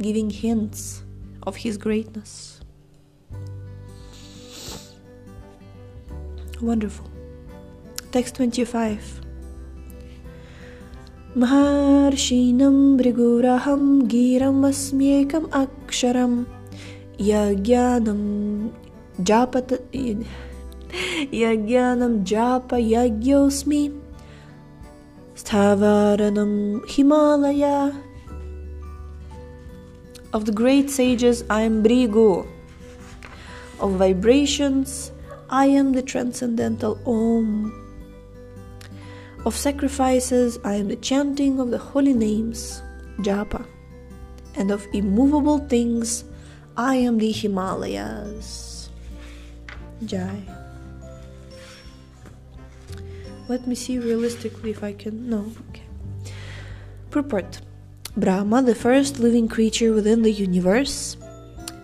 giving 0.01 0.29
hints 0.29 1.03
of 1.43 1.55
his 1.57 1.77
greatness. 1.77 2.61
Wonderful. 6.61 7.09
Text 8.11 8.35
25. 8.35 9.21
Maharshinam 11.35 12.97
Briguraham 12.97 14.07
Giram 14.07 14.61
Asmyekam 14.67 15.47
Aksharam 15.49 16.45
Yagyanam 17.17 18.71
जापत 19.29 19.73
यज्ञानं 21.33 22.23
जाप 22.31 22.73
Stavaranam 25.36 26.80
Himalaya. 26.88 27.92
Of 30.32 30.46
the 30.46 30.52
great 30.52 30.88
sages, 30.88 31.44
I 31.50 31.60
am 31.60 31.82
Bhrigu. 31.84 32.48
Of 33.78 33.92
vibrations, 34.00 35.12
I 35.50 35.66
am 35.66 35.92
the 35.92 36.00
transcendental 36.00 36.98
Om. 37.04 37.68
Of 39.44 39.54
sacrifices, 39.54 40.58
I 40.64 40.76
am 40.76 40.88
the 40.88 40.96
chanting 40.96 41.60
of 41.60 41.70
the 41.70 41.78
holy 41.78 42.14
names, 42.14 42.80
Japa. 43.18 43.66
And 44.54 44.70
of 44.70 44.88
immovable 44.94 45.58
things, 45.68 46.24
I 46.78 46.96
am 46.96 47.18
the 47.18 47.30
Himalayas, 47.30 48.88
Jai. 50.06 50.55
Let 53.48 53.66
me 53.66 53.74
see 53.74 53.98
realistically 53.98 54.70
if 54.70 54.82
I 54.82 54.92
can. 54.92 55.30
No, 55.30 55.52
okay. 55.68 55.84
Purport 57.10 57.60
Brahma, 58.16 58.62
the 58.62 58.74
first 58.74 59.20
living 59.20 59.46
creature 59.46 59.92
within 59.92 60.22
the 60.22 60.32
universe, 60.32 61.16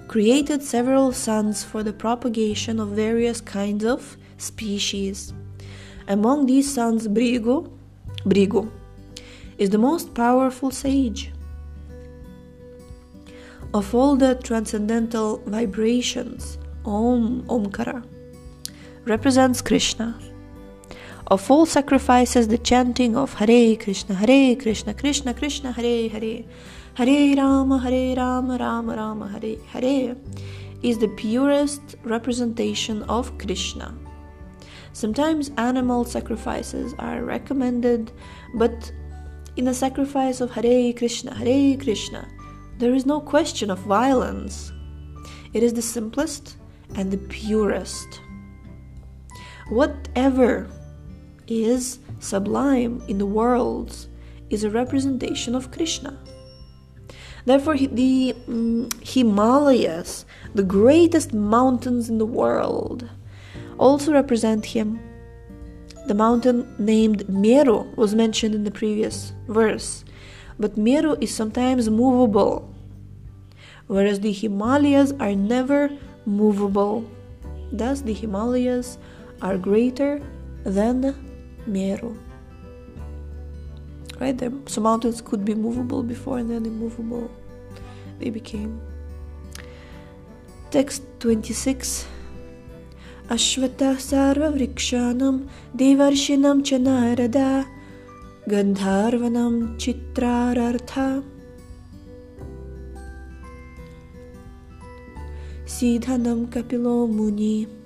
created 0.08 0.62
several 0.62 1.12
suns 1.12 1.62
for 1.62 1.82
the 1.82 1.92
propagation 1.92 2.80
of 2.80 2.88
various 2.88 3.40
kinds 3.40 3.84
of 3.84 4.16
species. 4.38 5.32
Among 6.08 6.46
these 6.46 6.72
suns, 6.72 7.06
Bhrigu, 7.06 7.70
Bhrigu 8.24 8.70
is 9.58 9.70
the 9.70 9.78
most 9.78 10.14
powerful 10.14 10.70
sage. 10.70 11.32
Of 13.72 13.94
all 13.94 14.16
the 14.16 14.34
transcendental 14.34 15.38
vibrations, 15.46 16.58
Om 16.84 17.44
Omkara 17.46 18.02
represents 19.04 19.62
Krishna. 19.62 20.18
Of 21.32 21.50
all 21.50 21.64
sacrifices, 21.64 22.48
the 22.48 22.58
chanting 22.58 23.16
of 23.16 23.32
Hare 23.32 23.74
Krishna, 23.76 24.14
Hare 24.14 24.54
Krishna, 24.54 24.92
Krishna 24.92 25.32
Krishna, 25.32 25.72
Hare 25.72 26.10
Hare, 26.10 26.44
Hare 26.92 27.34
Rama, 27.34 27.78
Hare 27.78 28.14
Rama, 28.14 28.58
Rama 28.58 28.94
Rama, 28.94 29.28
Hare 29.28 29.56
Hare 29.68 30.14
is 30.82 30.98
the 30.98 31.08
purest 31.08 31.96
representation 32.04 33.02
of 33.04 33.38
Krishna. 33.38 33.94
Sometimes 34.92 35.50
animal 35.56 36.04
sacrifices 36.04 36.94
are 36.98 37.24
recommended, 37.24 38.12
but 38.56 38.92
in 39.56 39.64
the 39.64 39.72
sacrifice 39.72 40.42
of 40.42 40.50
Hare 40.50 40.92
Krishna, 40.92 41.34
Hare 41.34 41.78
Krishna, 41.78 42.28
there 42.76 42.92
is 42.92 43.06
no 43.06 43.22
question 43.22 43.70
of 43.70 43.78
violence. 43.78 44.70
It 45.54 45.62
is 45.62 45.72
the 45.72 45.80
simplest 45.80 46.58
and 46.94 47.10
the 47.10 47.16
purest. 47.16 48.20
Whatever 49.70 50.68
is 51.46 51.98
sublime 52.18 53.02
in 53.08 53.18
the 53.18 53.26
world 53.26 54.06
is 54.50 54.64
a 54.64 54.70
representation 54.70 55.54
of 55.54 55.70
Krishna. 55.70 56.18
Therefore, 57.44 57.76
the 57.76 58.36
um, 58.46 58.88
Himalayas, 59.00 60.24
the 60.54 60.62
greatest 60.62 61.32
mountains 61.32 62.08
in 62.08 62.18
the 62.18 62.26
world, 62.26 63.08
also 63.78 64.12
represent 64.12 64.66
him. 64.66 65.00
The 66.06 66.14
mountain 66.14 66.72
named 66.78 67.28
Meru 67.28 67.90
was 67.96 68.14
mentioned 68.14 68.54
in 68.54 68.64
the 68.64 68.70
previous 68.70 69.32
verse, 69.48 70.04
but 70.58 70.76
Meru 70.76 71.16
is 71.20 71.34
sometimes 71.34 71.88
movable, 71.90 72.72
whereas 73.86 74.20
the 74.20 74.32
Himalayas 74.32 75.12
are 75.18 75.34
never 75.34 75.90
movable. 76.26 77.04
Thus, 77.72 78.02
the 78.02 78.12
Himalayas 78.12 78.98
are 79.40 79.58
greater 79.58 80.20
than 80.64 81.00
Meru. 81.66 82.16
Right? 84.20 84.36
There, 84.36 84.52
so 84.66 84.80
mountains 84.80 85.20
could 85.20 85.44
be 85.44 85.54
movable 85.54 86.02
before 86.02 86.38
and 86.38 86.50
then 86.50 86.66
immovable 86.66 87.30
they 88.18 88.30
became. 88.30 88.80
Text 90.70 91.02
26 91.20 92.06
Ashwata 93.28 93.96
sarva 93.96 94.52
vrikshanam 94.54 95.48
devarshinam 95.76 96.62
chanarada 96.62 97.66
gandharvanam 98.48 99.76
chitrarartha 99.78 101.22
Siddhanam 105.72 106.48
Kapilo 106.48 107.08
Muni. 107.08 107.81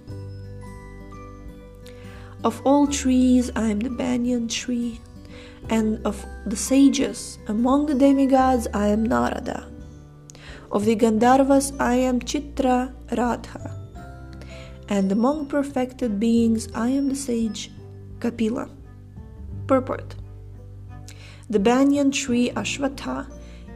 Of 2.46 2.62
all 2.64 2.86
trees, 2.86 3.50
I 3.56 3.70
am 3.70 3.80
the 3.80 3.90
banyan 3.90 4.46
tree, 4.46 5.00
and 5.68 5.98
of 6.06 6.24
the 6.46 6.54
sages, 6.54 7.40
among 7.48 7.86
the 7.86 7.96
demigods, 7.96 8.68
I 8.72 8.86
am 8.86 9.02
Narada. 9.02 9.66
Of 10.70 10.84
the 10.84 10.94
Gandharvas, 10.94 11.74
I 11.80 11.94
am 11.94 12.20
Chitra 12.20 12.92
Radha, 13.10 13.74
and 14.88 15.10
among 15.10 15.46
perfected 15.46 16.20
beings, 16.20 16.68
I 16.72 16.90
am 16.90 17.08
the 17.08 17.16
sage 17.16 17.72
Kapila. 18.20 18.70
Purport 19.66 20.14
The 21.50 21.58
banyan 21.58 22.12
tree 22.12 22.50
Ashwatha 22.50 23.26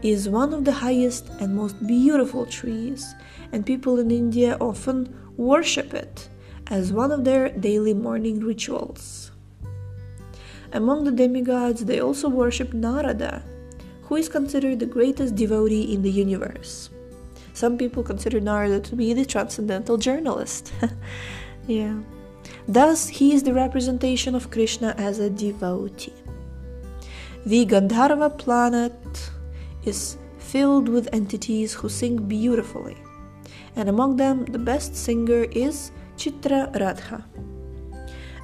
is 0.03 0.29
one 0.29 0.55
of 0.55 0.65
the 0.65 0.79
highest 0.87 1.29
and 1.41 1.57
most 1.57 1.85
beautiful 1.89 2.47
trees, 2.47 3.17
and 3.50 3.67
people 3.67 3.99
in 3.99 4.12
India 4.12 4.57
often 4.61 5.12
worship 5.37 5.93
it 5.93 6.29
as 6.71 6.93
one 6.93 7.11
of 7.11 7.25
their 7.25 7.50
daily 7.50 7.93
morning 7.93 8.39
rituals. 8.41 9.33
Among 10.73 11.03
the 11.03 11.11
demigods, 11.11 11.85
they 11.85 12.00
also 12.00 12.29
worship 12.29 12.73
Narada, 12.73 13.43
who 14.03 14.15
is 14.15 14.29
considered 14.29 14.79
the 14.79 14.87
greatest 14.87 15.35
devotee 15.35 15.93
in 15.93 16.03
the 16.03 16.11
universe. 16.11 16.91
Some 17.55 17.77
people 17.77 18.05
consider 18.05 18.41
Narada 18.41 18.81
to 18.81 18.97
be 18.97 19.12
the 19.12 19.25
transcendental 19.25 19.99
journalist. 19.99 20.73
yeah. 21.67 21.99
Thus, 22.69 23.09
he 23.09 23.33
is 23.33 23.43
the 23.43 23.53
representation 23.53 24.37
of 24.37 24.50
Krishna 24.50 24.95
as 24.97 25.19
a 25.19 25.29
devotee. 25.29 26.15
The 27.45 27.67
Gandharva 27.67 28.39
planet 28.39 29.31
is 29.85 30.19
filled 30.39 30.89
with 30.89 31.09
entities 31.12 31.75
who 31.75 31.89
sing 31.89 32.29
beautifully, 32.29 32.97
and 33.75 33.89
among 33.89 34.17
them, 34.17 34.45
the 34.45 34.59
best 34.59 34.95
singer 34.95 35.47
is 35.50 35.91
Chitra 36.21 36.69
Radha. 36.79 37.25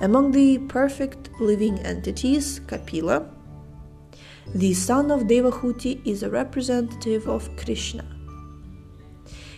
Among 0.00 0.33
the 0.33 0.56
perfect 0.66 1.28
living 1.38 1.78
entities, 1.80 2.62
Kapila, 2.66 3.28
the 4.54 4.73
son 4.73 5.11
of 5.11 5.25
Devahuti 5.25 6.00
is 6.06 6.23
a 6.23 6.30
representative 6.30 7.28
of 7.28 7.54
Krishna. 7.59 8.06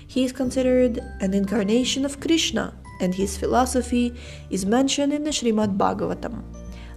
He 0.08 0.24
is 0.24 0.32
considered 0.32 0.98
an 1.20 1.32
incarnation 1.32 2.04
of 2.04 2.18
Krishna, 2.18 2.74
and 3.00 3.14
his 3.14 3.36
philosophy 3.36 4.12
is 4.50 4.66
mentioned 4.66 5.12
in 5.12 5.22
the 5.22 5.30
Srimad 5.30 5.78
Bhagavatam. 5.78 6.42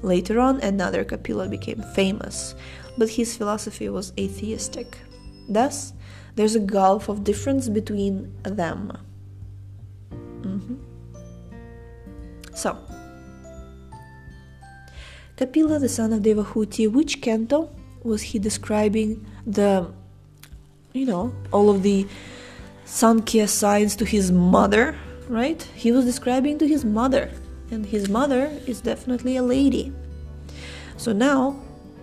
Later 0.02 0.40
on, 0.40 0.60
another 0.62 1.04
Kapila 1.04 1.50
became 1.50 1.84
famous, 1.94 2.56
but 2.98 3.10
his 3.10 3.38
philosophy 3.38 3.90
was 3.90 4.12
atheistic. 4.18 4.98
Thus, 5.48 5.94
there's 6.34 6.56
a 6.56 6.60
gulf 6.60 7.10
of 7.10 7.24
difference 7.24 7.70
between 7.70 8.34
them. 8.42 8.98
So, 12.62 12.78
Kapila, 15.36 15.80
the 15.80 15.90
son 15.90 16.14
of 16.14 16.22
Devahuti, 16.22 16.88
which 16.92 17.20
canto 17.20 17.72
was 18.04 18.22
he 18.22 18.38
describing 18.38 19.26
the, 19.48 19.92
you 20.94 21.08
know, 21.08 21.34
all 21.52 21.72
of 21.72 21.82
the 21.82 22.06
Sankhya 22.86 23.48
signs 23.48 23.96
to 23.96 24.06
his 24.06 24.32
mother, 24.32 24.96
right? 25.28 25.60
He 25.74 25.92
was 25.92 26.06
describing 26.06 26.60
to 26.60 26.68
his 26.68 26.86
mother, 26.86 27.32
and 27.72 27.84
his 27.84 28.10
mother 28.10 28.52
is 28.68 28.80
definitely 28.80 29.38
a 29.38 29.42
lady. 29.42 29.92
So 30.98 31.14
now, 31.14 31.54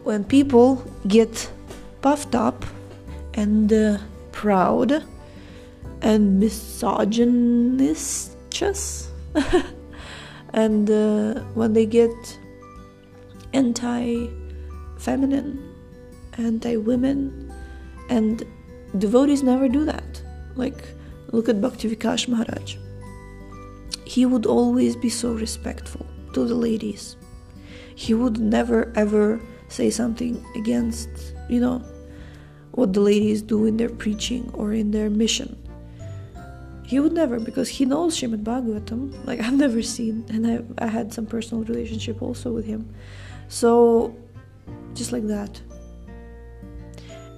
when 0.03 0.25
people 0.25 0.85
get 1.07 1.49
puffed 2.03 2.35
up 2.35 2.67
and 3.35 3.73
uh, 3.73 3.99
proud 4.33 5.05
and 6.03 6.43
misogynistous, 6.43 9.07
and 10.55 10.91
uh, 10.91 11.41
when 11.55 11.73
they 11.73 11.87
get 11.87 12.39
anti 13.53 14.29
feminine, 14.99 15.59
anti 16.39 16.77
women, 16.77 17.53
and 18.09 18.45
devotees 18.99 19.43
never 19.43 19.69
do 19.69 19.85
that. 19.85 20.23
Like, 20.57 20.83
look 21.33 21.49
at 21.49 21.61
Bhakti 21.61 21.95
Vikash 21.95 22.29
Maharaj. 22.29 22.77
He 24.05 24.25
would 24.25 24.47
always 24.47 24.97
be 24.97 25.11
so 25.11 25.33
respectful 25.33 26.07
to 26.33 26.45
the 26.45 26.55
ladies. 26.55 27.17
He 27.95 28.15
would 28.15 28.39
never 28.39 28.93
ever 28.97 29.41
say 29.69 29.91
something 29.91 30.45
against, 30.57 31.09
you 31.49 31.61
know, 31.61 31.83
what 32.73 32.93
the 32.93 33.01
ladies 33.01 33.43
do 33.43 33.67
in 33.67 33.77
their 33.77 33.91
preaching 33.91 34.51
or 34.55 34.73
in 34.73 34.91
their 34.93 35.11
mission. 35.11 35.57
He 36.89 36.99
would 37.01 37.13
never, 37.13 37.39
because 37.39 37.69
he 37.69 37.85
knows 37.85 38.17
Srimad 38.17 38.45
Bhagavatam. 38.45 39.03
Like, 39.27 39.41
I've 39.41 39.59
never 39.59 39.83
seen, 39.83 40.25
and 40.31 40.47
I, 40.47 40.85
I 40.87 40.89
had 40.89 41.13
some 41.13 41.27
personal 41.27 41.63
relationship 41.65 42.23
also 42.23 42.51
with 42.51 42.65
him. 42.65 42.89
So, 43.49 44.17
just 44.95 45.13
like 45.13 45.27
that. 45.27 45.61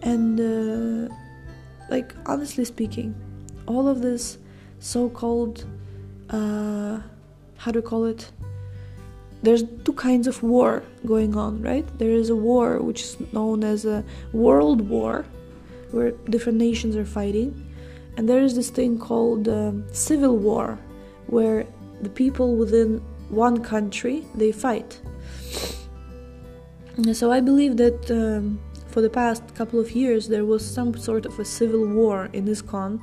And, 0.02 0.38
uh, 0.40 1.12
like, 1.90 2.14
honestly 2.26 2.64
speaking, 2.64 3.12
all 3.66 3.88
of 3.88 4.02
this 4.02 4.38
so 4.78 5.08
called, 5.08 5.64
uh, 6.28 7.00
how 7.56 7.72
do 7.72 7.80
you 7.80 7.82
call 7.82 8.04
it? 8.04 8.30
There's 9.42 9.64
two 9.84 9.94
kinds 9.94 10.28
of 10.28 10.44
war 10.44 10.84
going 11.04 11.36
on, 11.36 11.60
right? 11.60 11.86
There 11.98 12.12
is 12.12 12.30
a 12.30 12.36
war 12.36 12.78
which 12.78 13.02
is 13.02 13.16
known 13.32 13.64
as 13.64 13.84
a 13.84 14.04
world 14.32 14.88
war, 14.88 15.24
where 15.90 16.12
different 16.34 16.58
nations 16.58 16.94
are 16.94 17.04
fighting. 17.04 17.66
And 18.16 18.28
there 18.28 18.42
is 18.42 18.54
this 18.54 18.70
thing 18.70 18.98
called 18.98 19.48
um, 19.48 19.84
civil 19.92 20.36
war, 20.36 20.78
where 21.26 21.66
the 22.02 22.10
people 22.10 22.56
within 22.56 23.00
one 23.28 23.62
country 23.62 24.24
they 24.34 24.52
fight. 24.52 25.00
So 27.12 27.30
I 27.32 27.40
believe 27.40 27.76
that 27.78 28.10
um, 28.10 28.60
for 28.88 29.00
the 29.00 29.08
past 29.08 29.54
couple 29.54 29.80
of 29.80 29.92
years 29.92 30.28
there 30.28 30.44
was 30.44 30.66
some 30.66 30.96
sort 30.96 31.24
of 31.24 31.38
a 31.38 31.44
civil 31.44 31.86
war 31.86 32.28
in 32.32 32.46
ISKCON, 32.46 33.00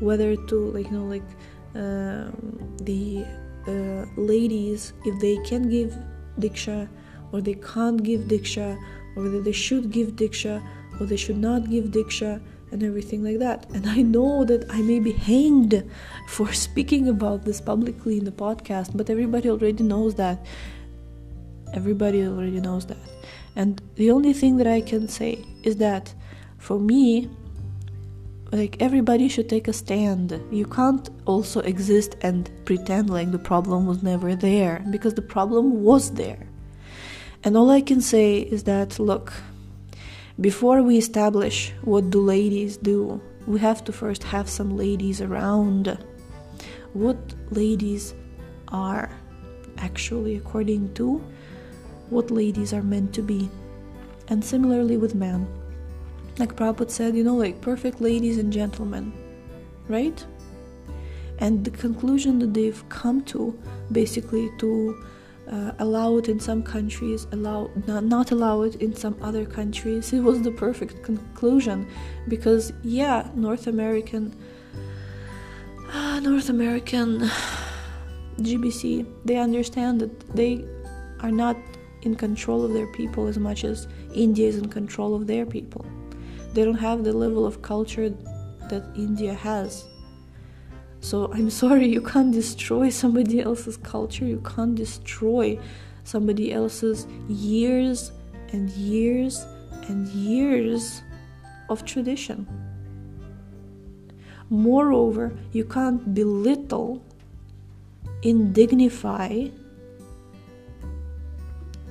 whether 0.00 0.34
to 0.34 0.56
like 0.70 0.86
you 0.86 0.92
know 0.92 1.04
like 1.04 1.28
um, 1.74 2.58
the 2.82 3.24
uh, 3.68 4.06
ladies 4.16 4.94
if 5.04 5.20
they 5.20 5.36
can 5.48 5.68
give 5.68 5.94
diksha 6.40 6.88
or 7.32 7.40
they 7.40 7.54
can't 7.54 8.02
give 8.02 8.22
diksha 8.22 8.78
or 9.14 9.24
whether 9.24 9.40
they 9.40 9.52
should 9.52 9.90
give 9.90 10.12
diksha 10.12 10.62
or 10.98 11.06
they 11.06 11.16
should 11.16 11.38
not 11.38 11.68
give 11.68 11.86
diksha 11.86 12.40
and 12.70 12.82
everything 12.82 13.22
like 13.22 13.38
that. 13.38 13.68
And 13.70 13.88
I 13.88 14.02
know 14.02 14.44
that 14.44 14.66
I 14.70 14.82
may 14.82 14.98
be 14.98 15.12
hanged 15.12 15.88
for 16.28 16.52
speaking 16.66 17.08
about 17.08 17.44
this 17.44 17.60
publicly 17.60 18.18
in 18.18 18.24
the 18.24 18.32
podcast, 18.32 18.96
but 18.96 19.10
everybody 19.10 19.50
already 19.50 19.82
knows 19.82 20.14
that. 20.16 20.44
Everybody 21.74 22.26
already 22.26 22.60
knows 22.60 22.86
that. 22.86 22.96
And 23.54 23.80
the 23.94 24.10
only 24.10 24.32
thing 24.32 24.56
that 24.58 24.66
I 24.66 24.80
can 24.80 25.08
say 25.08 25.44
is 25.62 25.76
that 25.76 26.14
for 26.58 26.78
me, 26.78 27.30
like 28.52 28.80
everybody 28.80 29.28
should 29.28 29.48
take 29.48 29.68
a 29.68 29.72
stand. 29.72 30.40
You 30.50 30.66
can't 30.66 31.08
also 31.24 31.60
exist 31.60 32.16
and 32.22 32.50
pretend 32.64 33.10
like 33.10 33.32
the 33.32 33.38
problem 33.38 33.86
was 33.86 34.02
never 34.02 34.34
there 34.34 34.84
because 34.90 35.14
the 35.14 35.22
problem 35.22 35.82
was 35.82 36.12
there. 36.12 36.46
And 37.44 37.56
all 37.56 37.70
I 37.70 37.80
can 37.80 38.00
say 38.00 38.38
is 38.38 38.64
that 38.64 38.98
look, 38.98 39.32
before 40.40 40.82
we 40.82 40.98
establish 40.98 41.72
what 41.82 42.10
do 42.10 42.20
ladies 42.20 42.76
do, 42.76 43.20
we 43.46 43.58
have 43.60 43.82
to 43.84 43.92
first 43.92 44.22
have 44.24 44.48
some 44.48 44.76
ladies 44.76 45.20
around. 45.22 45.98
What 46.92 47.16
ladies 47.50 48.14
are 48.68 49.10
actually 49.78 50.36
according 50.36 50.92
to 50.94 51.24
what 52.10 52.30
ladies 52.30 52.72
are 52.72 52.82
meant 52.82 53.14
to 53.14 53.22
be. 53.22 53.48
And 54.28 54.44
similarly 54.44 54.96
with 54.96 55.14
men. 55.14 55.46
Like 56.38 56.54
Prabhupada 56.54 56.90
said, 56.90 57.16
you 57.16 57.24
know, 57.24 57.36
like 57.36 57.60
perfect 57.62 58.00
ladies 58.00 58.36
and 58.36 58.52
gentlemen, 58.52 59.12
right? 59.88 60.24
And 61.38 61.64
the 61.64 61.70
conclusion 61.70 62.38
that 62.40 62.52
they've 62.52 62.88
come 62.88 63.24
to 63.24 63.58
basically 63.90 64.50
to 64.58 65.02
uh, 65.50 65.72
allow 65.78 66.16
it 66.16 66.28
in 66.28 66.40
some 66.40 66.62
countries, 66.62 67.26
allow 67.32 67.70
not, 67.86 68.04
not 68.04 68.30
allow 68.30 68.62
it 68.62 68.76
in 68.76 68.94
some 68.94 69.16
other 69.22 69.44
countries. 69.44 70.12
It 70.12 70.20
was 70.20 70.42
the 70.42 70.50
perfect 70.50 71.02
conclusion 71.02 71.88
because 72.28 72.72
yeah, 72.82 73.30
North 73.34 73.66
American, 73.66 74.34
uh, 75.92 76.20
North 76.20 76.48
American 76.48 77.20
GBC, 78.38 79.06
they 79.24 79.36
understand 79.36 80.00
that 80.00 80.34
they 80.34 80.64
are 81.20 81.30
not 81.30 81.56
in 82.02 82.14
control 82.14 82.64
of 82.64 82.72
their 82.72 82.86
people 82.92 83.26
as 83.26 83.38
much 83.38 83.64
as 83.64 83.88
India 84.14 84.48
is 84.48 84.58
in 84.58 84.68
control 84.68 85.14
of 85.14 85.26
their 85.26 85.46
people. 85.46 85.84
They 86.52 86.64
don't 86.64 86.78
have 86.78 87.04
the 87.04 87.12
level 87.12 87.44
of 87.44 87.62
culture 87.62 88.10
that 88.70 88.84
India 88.94 89.34
has. 89.34 89.84
So 91.00 91.30
I'm 91.32 91.50
sorry, 91.50 91.88
you 91.88 92.00
can't 92.00 92.32
destroy 92.32 92.90
somebody 92.90 93.40
else's 93.40 93.76
culture, 93.76 94.24
you 94.24 94.42
can't 94.44 94.74
destroy 94.74 95.58
somebody 96.04 96.52
else's 96.52 97.06
years 97.28 98.12
and 98.52 98.70
years 98.70 99.44
and 99.88 100.08
years 100.08 101.02
of 101.68 101.84
tradition. 101.84 102.46
Moreover, 104.48 105.32
you 105.52 105.64
can't 105.64 106.14
belittle, 106.14 107.02
indignify, 108.22 109.48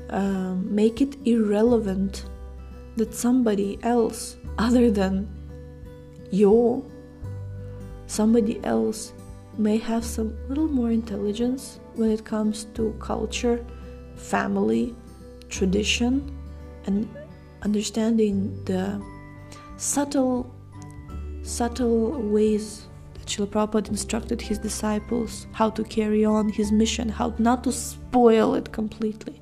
um, 0.10 0.74
make 0.74 1.02
it 1.02 1.18
irrelevant 1.26 2.26
that 2.96 3.14
somebody 3.14 3.78
else 3.84 4.38
other 4.58 4.90
than 4.90 5.28
you, 6.32 6.90
somebody 8.08 8.64
else 8.64 9.14
may 9.58 9.78
have 9.78 10.04
some 10.04 10.36
little 10.50 10.68
more 10.68 10.92
intelligence 10.92 11.80
when 11.96 12.12
it 12.12 12.26
comes 12.26 12.66
to 12.76 12.94
culture, 13.00 13.66
family, 14.16 14.96
tradition, 15.50 16.36
and 16.86 17.08
understanding 17.62 18.64
the 18.66 19.02
subtle, 19.78 20.54
subtle 21.44 22.22
ways 22.22 22.88
that 23.14 23.26
Srila 23.28 23.48
Prabhupada 23.48 23.90
instructed 23.90 24.42
his 24.42 24.60
disciples 24.60 25.48
how 25.54 25.70
to 25.72 25.84
carry 25.84 26.26
on 26.26 26.50
his 26.50 26.72
mission, 26.72 27.10
how 27.10 27.34
not 27.40 27.64
to 27.64 27.72
spoil 27.72 28.56
it 28.56 28.72
completely. 28.72 29.40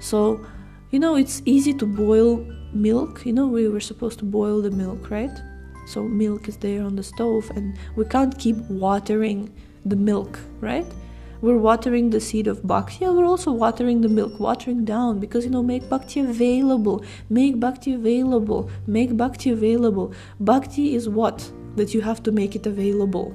So, 0.00 0.44
you 0.90 0.98
know, 0.98 1.14
it's 1.14 1.42
easy 1.44 1.72
to 1.74 1.86
boil 1.86 2.44
milk. 2.72 3.24
You 3.24 3.32
know, 3.32 3.46
we 3.46 3.68
were 3.68 3.80
supposed 3.80 4.18
to 4.20 4.24
boil 4.24 4.60
the 4.60 4.70
milk, 4.70 5.10
right? 5.10 5.30
So, 5.90 6.04
milk 6.04 6.46
is 6.46 6.56
there 6.56 6.84
on 6.84 6.94
the 6.94 7.02
stove, 7.02 7.50
and 7.56 7.76
we 7.96 8.04
can't 8.04 8.38
keep 8.38 8.56
watering 8.70 9.52
the 9.84 9.96
milk, 9.96 10.38
right? 10.60 10.86
We're 11.40 11.58
watering 11.58 12.10
the 12.10 12.20
seed 12.20 12.46
of 12.46 12.64
bhakti, 12.64 13.06
we're 13.06 13.24
also 13.24 13.50
watering 13.50 14.00
the 14.00 14.08
milk, 14.08 14.38
watering 14.38 14.84
down 14.84 15.18
because 15.18 15.44
you 15.44 15.50
know, 15.50 15.64
make 15.64 15.88
bhakti 15.88 16.20
available, 16.20 17.04
make 17.28 17.58
bhakti 17.58 17.94
available, 17.94 18.70
make 18.86 19.16
bhakti 19.16 19.50
available. 19.50 20.14
Bhakti 20.38 20.94
is 20.94 21.08
what? 21.08 21.50
That 21.74 21.92
you 21.92 22.02
have 22.02 22.22
to 22.22 22.30
make 22.30 22.54
it 22.54 22.66
available. 22.66 23.34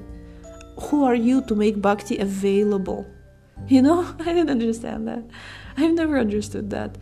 Who 0.84 1.04
are 1.04 1.14
you 1.14 1.42
to 1.48 1.54
make 1.54 1.82
bhakti 1.82 2.16
available? 2.16 3.06
You 3.68 3.82
know, 3.82 4.00
I 4.20 4.32
didn't 4.32 4.50
understand 4.50 5.08
that. 5.08 5.24
I've 5.76 5.92
never 5.92 6.18
understood 6.18 6.70
that. 6.70 6.96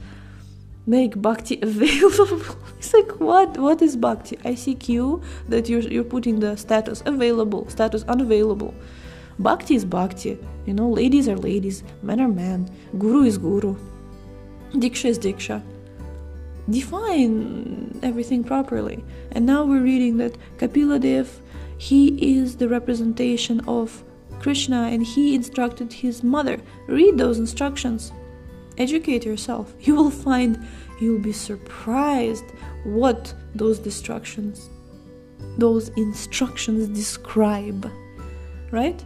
Make 0.87 1.21
bhakti 1.21 1.59
available. 1.63 2.43
it's 2.79 2.93
like 2.93 3.13
what? 3.19 3.57
What 3.57 3.81
is 3.81 3.97
bhakti? 3.97 4.37
ICQ 4.37 5.23
that 5.49 5.69
you're 5.69 5.81
you're 5.81 6.05
putting 6.05 6.41
the 6.41 6.57
status 6.57 7.03
available, 7.07 7.69
status 7.71 8.05
unavailable. 8.05 8.75
Bhakti 9.39 9.75
is 9.75 9.85
bhakti. 9.85 10.39
You 10.67 10.75
know, 10.75 10.91
ladies 10.91 11.27
are 11.27 11.37
ladies, 11.37 11.83
men 12.03 12.21
are 12.21 12.29
men, 12.29 12.71
guru 12.99 13.23
is 13.23 13.39
guru, 13.39 13.77
diksha 14.73 15.07
is 15.07 15.19
diksha. 15.19 15.63
Define 16.69 17.99
everything 18.03 18.45
properly. 18.45 19.03
And 19.33 19.47
now 19.47 19.65
we're 19.65 19.83
reading 19.83 20.19
that 20.19 20.37
Kapila 20.59 20.99
Dev, 20.99 21.41
he 21.79 22.37
is 22.37 22.57
the 22.57 22.69
representation 22.69 23.61
of 23.61 24.05
Krishna 24.41 24.89
and 24.93 25.05
he 25.05 25.35
instructed 25.35 25.93
his 25.93 26.23
mother. 26.23 26.59
Read 26.87 27.19
those 27.19 27.39
instructions 27.39 28.13
educate 28.79 29.25
yourself. 29.25 29.75
You 29.81 29.95
will 29.95 30.11
find 30.11 30.67
you'll 31.01 31.19
be 31.19 31.33
surprised 31.33 32.45
what 32.85 33.35
those 33.55 33.79
destructions 33.79 34.71
those 35.59 35.89
instructions 35.91 36.89
describe 36.89 37.91
right? 38.71 39.05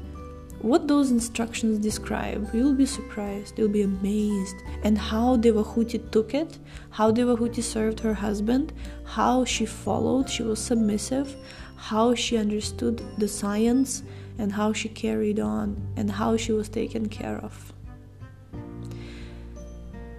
What 0.60 0.88
those 0.88 1.10
instructions 1.10 1.78
describe 1.78 2.48
you'll 2.54 2.74
be 2.74 2.86
surprised 2.86 3.58
you'll 3.58 3.68
be 3.68 3.82
amazed. 3.82 4.56
And 4.82 4.96
how 4.96 5.36
devahuti 5.36 6.10
took 6.10 6.34
it 6.34 6.58
how 6.90 7.12
devahuti 7.12 7.62
served 7.62 8.00
her 8.00 8.14
husband 8.14 8.72
how 9.04 9.44
she 9.44 9.66
followed 9.66 10.28
she 10.28 10.42
was 10.42 10.58
submissive 10.58 11.36
how 11.76 12.14
she 12.14 12.36
understood 12.36 13.02
the 13.18 13.28
science 13.28 14.02
and 14.38 14.52
how 14.52 14.72
she 14.72 14.88
carried 14.88 15.38
on 15.38 15.76
and 15.96 16.10
how 16.10 16.36
she 16.36 16.52
was 16.52 16.68
taken 16.68 17.08
care 17.08 17.38
of 17.38 17.72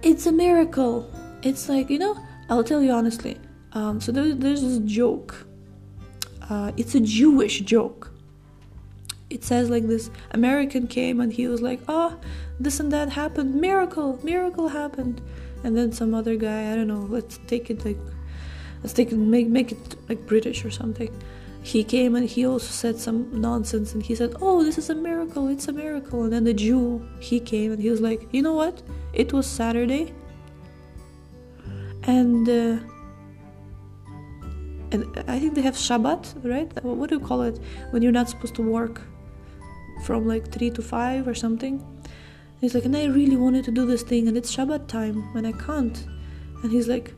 it's 0.02 0.26
a 0.26 0.32
miracle. 0.32 1.10
It's 1.42 1.68
like, 1.68 1.90
you 1.90 1.98
know, 1.98 2.18
I'll 2.48 2.64
tell 2.64 2.82
you 2.82 2.92
honestly. 2.92 3.38
Um, 3.72 4.00
so 4.00 4.12
there, 4.12 4.34
there's 4.34 4.62
this 4.62 4.78
joke. 4.78 5.46
Uh, 6.48 6.72
it's 6.76 6.94
a 6.94 7.00
Jewish 7.00 7.60
joke. 7.60 8.12
It 9.28 9.44
says 9.44 9.70
like 9.70 9.86
this 9.86 10.10
American 10.32 10.88
came 10.88 11.20
and 11.20 11.32
he 11.32 11.46
was 11.46 11.62
like, 11.62 11.80
oh, 11.88 12.18
this 12.58 12.80
and 12.80 12.92
that 12.92 13.10
happened. 13.10 13.54
Miracle, 13.54 14.18
miracle 14.24 14.68
happened. 14.68 15.20
And 15.62 15.76
then 15.76 15.92
some 15.92 16.14
other 16.14 16.36
guy, 16.36 16.72
I 16.72 16.74
don't 16.74 16.88
know, 16.88 17.06
let's 17.08 17.38
take 17.46 17.70
it 17.70 17.84
like, 17.84 17.98
let's 18.82 18.92
take 18.92 19.12
it, 19.12 19.16
make, 19.16 19.46
make 19.48 19.72
it 19.72 19.96
like 20.08 20.26
British 20.26 20.64
or 20.64 20.70
something. 20.70 21.14
He 21.62 21.84
came 21.84 22.14
and 22.14 22.28
he 22.28 22.46
also 22.46 22.72
said 22.72 22.98
some 22.98 23.40
nonsense 23.40 23.92
and 23.92 24.02
he 24.02 24.14
said, 24.14 24.34
oh, 24.40 24.64
this 24.64 24.78
is 24.78 24.88
a 24.88 24.94
miracle, 24.94 25.48
it's 25.48 25.68
a 25.68 25.72
miracle. 25.72 26.24
And 26.24 26.32
then 26.32 26.44
the 26.44 26.54
Jew, 26.54 27.06
he 27.20 27.38
came 27.38 27.72
and 27.72 27.80
he 27.80 27.90
was 27.90 28.00
like, 28.00 28.28
you 28.32 28.42
know 28.42 28.54
what? 28.54 28.82
It 29.12 29.32
was 29.32 29.46
Saturday, 29.46 30.14
and 32.04 32.48
uh, 32.48 32.78
and 34.92 35.04
I 35.28 35.38
think 35.38 35.54
they 35.54 35.62
have 35.62 35.74
Shabbat, 35.74 36.44
right? 36.44 36.84
What 36.84 37.10
do 37.10 37.16
you 37.16 37.20
call 37.20 37.42
it 37.42 37.60
when 37.90 38.02
you're 38.02 38.12
not 38.12 38.28
supposed 38.28 38.54
to 38.56 38.62
work 38.62 39.02
from 40.04 40.26
like 40.26 40.50
three 40.50 40.70
to 40.70 40.82
five 40.82 41.28
or 41.28 41.34
something? 41.34 41.84
he's 42.60 42.74
like, 42.74 42.84
and 42.84 42.96
I 42.96 43.06
really 43.06 43.36
wanted 43.36 43.64
to 43.64 43.70
do 43.70 43.86
this 43.86 44.02
thing, 44.02 44.28
and 44.28 44.36
it's 44.36 44.54
Shabbat 44.54 44.86
time, 44.86 45.24
and 45.34 45.46
I 45.46 45.52
can't. 45.52 46.06
And 46.62 46.70
he's 46.70 46.88
like, 46.88 47.14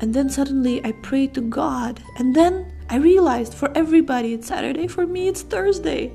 and 0.00 0.12
then 0.12 0.28
suddenly 0.28 0.84
I 0.84 0.92
prayed 0.92 1.32
to 1.34 1.40
God, 1.40 2.02
and 2.18 2.34
then 2.34 2.72
I 2.94 2.98
realized 2.98 3.54
for 3.54 3.76
everybody 3.76 4.34
it's 4.34 4.46
Saturday, 4.46 4.86
for 4.86 5.04
me 5.04 5.26
it's 5.26 5.42
Thursday. 5.42 6.12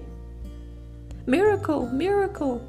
Miracle, 1.26 1.88
miracle. 1.88 2.66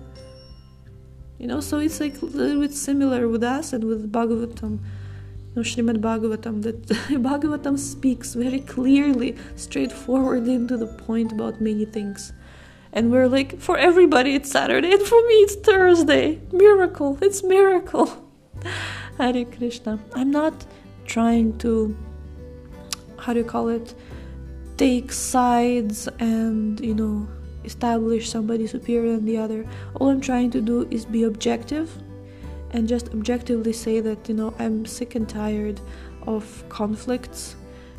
You 1.38 1.46
know, 1.46 1.60
so 1.60 1.78
it's 1.78 2.00
like 2.00 2.20
a 2.20 2.24
little 2.24 2.60
bit 2.60 2.72
similar 2.72 3.28
with 3.28 3.44
us 3.44 3.72
and 3.72 3.84
with 3.84 4.10
Bhagavatam. 4.10 4.80
You 4.80 5.54
know, 5.54 5.62
Srimad 5.62 5.98
Bhagavatam, 5.98 6.60
that 6.62 6.82
Bhagavatam 7.28 7.78
speaks 7.78 8.34
very 8.34 8.58
clearly, 8.58 9.36
straightforwardly, 9.54 10.54
into 10.54 10.76
the 10.76 10.88
point 10.88 11.30
about 11.30 11.60
many 11.60 11.84
things. 11.84 12.32
And 12.92 13.12
we're 13.12 13.28
like, 13.28 13.60
for 13.60 13.78
everybody 13.78 14.34
it's 14.34 14.50
Saturday, 14.50 14.90
and 14.90 15.02
for 15.02 15.22
me 15.28 15.34
it's 15.34 15.54
Thursday. 15.54 16.40
Miracle, 16.50 17.16
it's 17.22 17.44
miracle. 17.44 18.28
Hare 19.18 19.44
Krishna. 19.44 20.00
I'm 20.16 20.32
not 20.32 20.66
trying 21.04 21.58
to, 21.58 21.96
how 23.20 23.32
do 23.32 23.40
you 23.40 23.44
call 23.44 23.68
it, 23.68 23.94
take 24.76 25.12
sides 25.12 26.08
and, 26.18 26.80
you 26.80 26.94
know, 26.94 27.28
establish 27.64 28.30
somebody 28.30 28.66
superior 28.66 29.12
than 29.16 29.26
the 29.26 29.36
other. 29.36 29.66
All 29.94 30.08
I'm 30.08 30.20
trying 30.20 30.50
to 30.52 30.60
do 30.60 30.88
is 30.90 31.04
be 31.04 31.24
objective 31.24 31.90
and 32.72 32.88
just 32.88 33.08
objectively 33.08 33.72
say 33.72 34.00
that, 34.00 34.28
you 34.28 34.34
know, 34.34 34.54
I'm 34.58 34.86
sick 34.86 35.14
and 35.14 35.28
tired 35.28 35.80
of 36.26 36.64
conflicts 36.68 37.56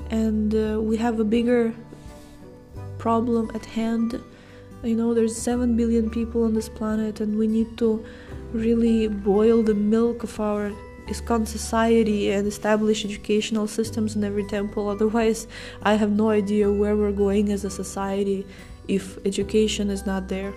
and 0.09 0.55
uh, 0.55 0.81
we 0.81 0.97
have 0.97 1.19
a 1.19 1.23
bigger 1.23 1.73
problem 2.97 3.51
at 3.53 3.65
hand. 3.65 4.19
You 4.83 4.95
know, 4.95 5.13
there's 5.13 5.37
7 5.37 5.77
billion 5.77 6.09
people 6.09 6.43
on 6.43 6.53
this 6.53 6.69
planet 6.69 7.19
and 7.19 7.37
we 7.37 7.47
need 7.47 7.77
to 7.77 8.03
really 8.51 9.07
boil 9.07 9.61
the 9.61 9.75
milk 9.75 10.23
of 10.23 10.39
our 10.39 10.71
ISKCON 11.07 11.47
society 11.47 12.31
and 12.31 12.47
establish 12.47 13.05
educational 13.05 13.67
systems 13.67 14.15
in 14.15 14.23
every 14.23 14.45
temple. 14.45 14.89
Otherwise, 14.89 15.47
I 15.83 15.95
have 15.95 16.11
no 16.11 16.29
idea 16.29 16.71
where 16.71 16.95
we're 16.95 17.11
going 17.11 17.51
as 17.51 17.65
a 17.65 17.69
society 17.69 18.45
if 18.87 19.17
education 19.25 19.89
is 19.89 20.05
not 20.05 20.27
there, 20.27 20.53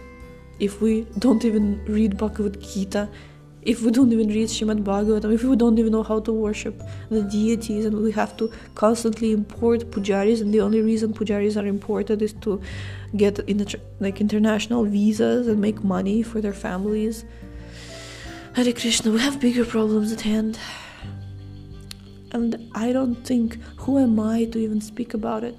if 0.58 0.80
we 0.80 1.02
don't 1.18 1.44
even 1.44 1.84
read 1.84 2.16
Bhagavad 2.16 2.60
Gita, 2.60 3.08
if 3.62 3.80
we 3.82 3.90
don't 3.90 4.12
even 4.12 4.28
read 4.28 4.48
Shrimad 4.48 4.84
Bhagavatam, 4.84 5.32
if 5.32 5.42
we 5.42 5.56
don't 5.56 5.78
even 5.78 5.92
know 5.92 6.02
how 6.02 6.20
to 6.20 6.32
worship 6.32 6.82
the 7.08 7.22
deities, 7.22 7.86
and 7.86 7.96
we 8.02 8.12
have 8.12 8.36
to 8.36 8.52
constantly 8.74 9.32
import 9.32 9.90
pujaris, 9.90 10.42
and 10.42 10.52
the 10.52 10.60
only 10.60 10.82
reason 10.82 11.14
pujaris 11.14 11.60
are 11.60 11.66
imported 11.66 12.20
is 12.20 12.34
to 12.34 12.60
get 13.16 13.40
like 14.00 14.20
international 14.20 14.84
visas 14.84 15.48
and 15.48 15.60
make 15.60 15.82
money 15.82 16.22
for 16.22 16.40
their 16.40 16.52
families. 16.52 17.24
Hare 18.54 18.72
Krishna, 18.72 19.10
we 19.10 19.18
have 19.18 19.40
bigger 19.40 19.64
problems 19.64 20.12
at 20.12 20.20
hand. 20.20 20.60
And 22.30 22.70
I 22.72 22.92
don't 22.92 23.16
think, 23.16 23.60
who 23.78 23.98
am 23.98 24.20
I 24.20 24.44
to 24.44 24.58
even 24.60 24.80
speak 24.80 25.12
about 25.12 25.42
it? 25.42 25.56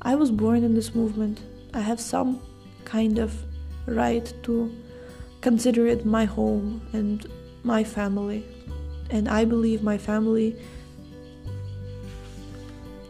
I 0.00 0.14
was 0.14 0.30
born 0.30 0.64
in 0.64 0.74
this 0.74 0.94
movement. 0.94 1.42
I 1.74 1.80
have 1.80 2.00
some 2.00 2.40
kind 2.86 3.18
of 3.18 3.34
right 3.84 4.32
to 4.44 4.74
consider 5.42 5.86
it 5.86 6.06
my 6.06 6.24
home 6.24 6.80
and 6.94 7.26
my 7.64 7.84
family. 7.84 8.46
And 9.10 9.28
I 9.28 9.44
believe 9.44 9.82
my 9.82 9.98
family 9.98 10.56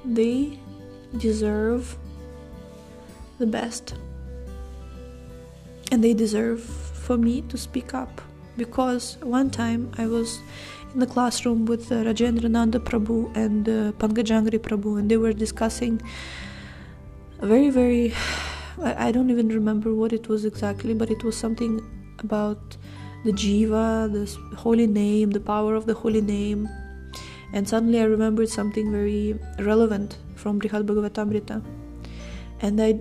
they 0.05 0.59
deserve 1.19 1.97
the 3.39 3.47
best. 3.47 3.95
And 5.93 6.03
they 6.03 6.13
deserve 6.13 6.61
for 6.61 7.17
me 7.17 7.43
to 7.43 7.57
speak 7.57 7.95
up 7.95 8.21
because 8.63 9.17
one 9.39 9.51
time 9.51 9.91
I 9.99 10.07
was 10.07 10.41
in 10.93 11.01
the 11.01 11.07
classroom 11.15 11.65
with 11.67 11.91
uh, 11.91 11.97
Rajendra 12.09 12.51
Nanda 12.57 12.79
Prabhu 12.79 13.19
and 13.45 13.69
uh, 13.69 13.93
Pankajanghri 14.03 14.59
Prabhu 14.67 14.99
and 14.99 15.11
they 15.11 15.17
were 15.25 15.33
discussing 15.33 16.01
a 17.41 17.47
very 17.47 17.71
very 17.71 18.05
I, 18.91 19.09
I 19.09 19.13
don't 19.13 19.31
even 19.31 19.49
remember 19.61 19.95
what 19.95 20.13
it 20.19 20.29
was 20.29 20.45
exactly 20.45 20.95
but 20.95 21.11
it 21.17 21.25
was 21.25 21.37
something 21.45 21.81
about 22.27 22.77
the 23.25 23.33
jiva 23.33 23.87
the 24.17 24.25
holy 24.67 24.87
name 24.87 25.31
the 25.39 25.45
power 25.53 25.75
of 25.75 25.87
the 25.87 25.95
holy 26.05 26.21
name. 26.21 26.69
And 27.55 27.69
suddenly 27.69 27.99
i 28.01 28.05
remembered 28.05 28.49
something 28.49 28.93
very 28.99 29.39
relevant 29.71 30.17
from 30.43 30.61
brihad 30.61 30.87
bhagavatamrita. 30.91 31.63
And 32.61 32.81
i 32.81 32.93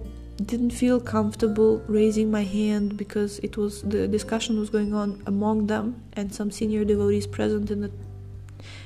didn't 0.45 0.71
feel 0.71 0.99
comfortable 0.99 1.84
raising 1.88 2.32
my 2.32 2.43
hand 2.43 2.97
because 2.97 3.39
it 3.39 3.58
was 3.58 3.82
the 3.82 4.08
discussion 4.08 4.60
was 4.60 4.69
going 4.69 4.93
on 4.93 5.21
among 5.25 5.67
them 5.67 6.04
and 6.13 6.34
some 6.34 6.51
senior 6.51 6.84
devotees 6.86 7.27
present 7.27 7.71
in 7.71 7.82
the 7.82 7.91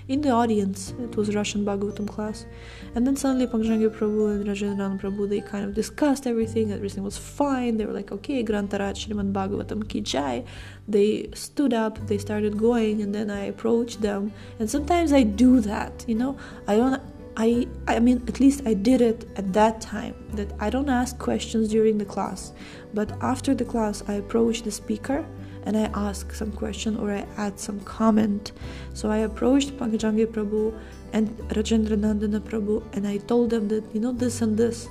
in 0.08 0.22
the 0.22 0.30
audience. 0.30 0.94
It 1.02 1.16
was 1.16 1.34
Russian 1.36 1.66
Bhagavatam 1.66 2.08
class. 2.08 2.46
And 2.94 3.08
then 3.08 3.16
suddenly 3.16 3.48
Pankajangi 3.48 3.90
Prabhu 3.90 4.36
and 4.36 4.46
Rajendran 4.46 5.02
Prabhu, 5.02 5.28
they 5.28 5.42
kind 5.42 5.66
of 5.66 5.74
discussed 5.74 6.28
everything. 6.28 6.72
Everything 6.72 7.04
was 7.04 7.18
fine. 7.18 7.78
They 7.78 7.86
were 7.86 7.94
like, 7.94 8.12
okay, 8.12 8.44
Grantaraj 8.44 9.08
Srimad 9.08 9.34
Bhagavatam 9.34 9.88
ki 9.88 10.02
jai. 10.02 10.44
They 10.88 11.30
stood 11.34 11.74
up, 11.74 12.08
they 12.08 12.18
started 12.18 12.58
going, 12.58 13.02
and 13.02 13.16
then 13.16 13.32
I 13.32 13.46
approached 13.46 14.02
them. 14.02 14.32
And 14.60 14.70
sometimes 14.70 15.12
I 15.12 15.24
do 15.24 15.60
that, 15.62 16.06
you 16.08 16.16
know. 16.16 16.38
I 16.68 16.76
don't 16.76 17.02
I 17.38 17.68
I 17.88 18.00
mean 18.00 18.24
at 18.28 18.40
least 18.40 18.62
I 18.66 18.74
did 18.74 19.02
it 19.02 19.28
at 19.36 19.54
that 19.54 19.82
time 19.82 20.16
that 20.34 20.52
I 20.60 20.70
don't 20.70 20.90
ask 20.90 21.18
questions 21.18 21.70
during 21.70 21.98
the 21.98 22.06
class 22.06 22.54
but 22.94 23.12
after 23.22 23.54
the 23.54 23.66
class 23.66 24.04
I 24.08 24.14
approach 24.14 24.62
the 24.64 24.72
speaker 24.72 25.26
and 25.66 25.76
I 25.76 25.90
ask 25.94 26.34
some 26.34 26.52
question 26.52 26.96
or 26.98 27.12
I 27.12 27.26
add 27.38 27.60
some 27.60 27.80
comment. 27.82 28.52
So 28.94 29.10
I 29.10 29.18
approached 29.18 29.78
Pankajangi 29.78 30.28
Prabhu 30.28 30.80
and 31.12 31.30
Rajendra 31.50 31.98
Nandana 31.98 32.40
Prabhu 32.40 32.84
and 32.94 33.08
I 33.08 33.18
told 33.18 33.50
them 33.50 33.68
that, 33.70 33.84
you 33.94 34.00
know, 34.00 34.12
this 34.12 34.42
and 34.42 34.58
this. 34.58 34.88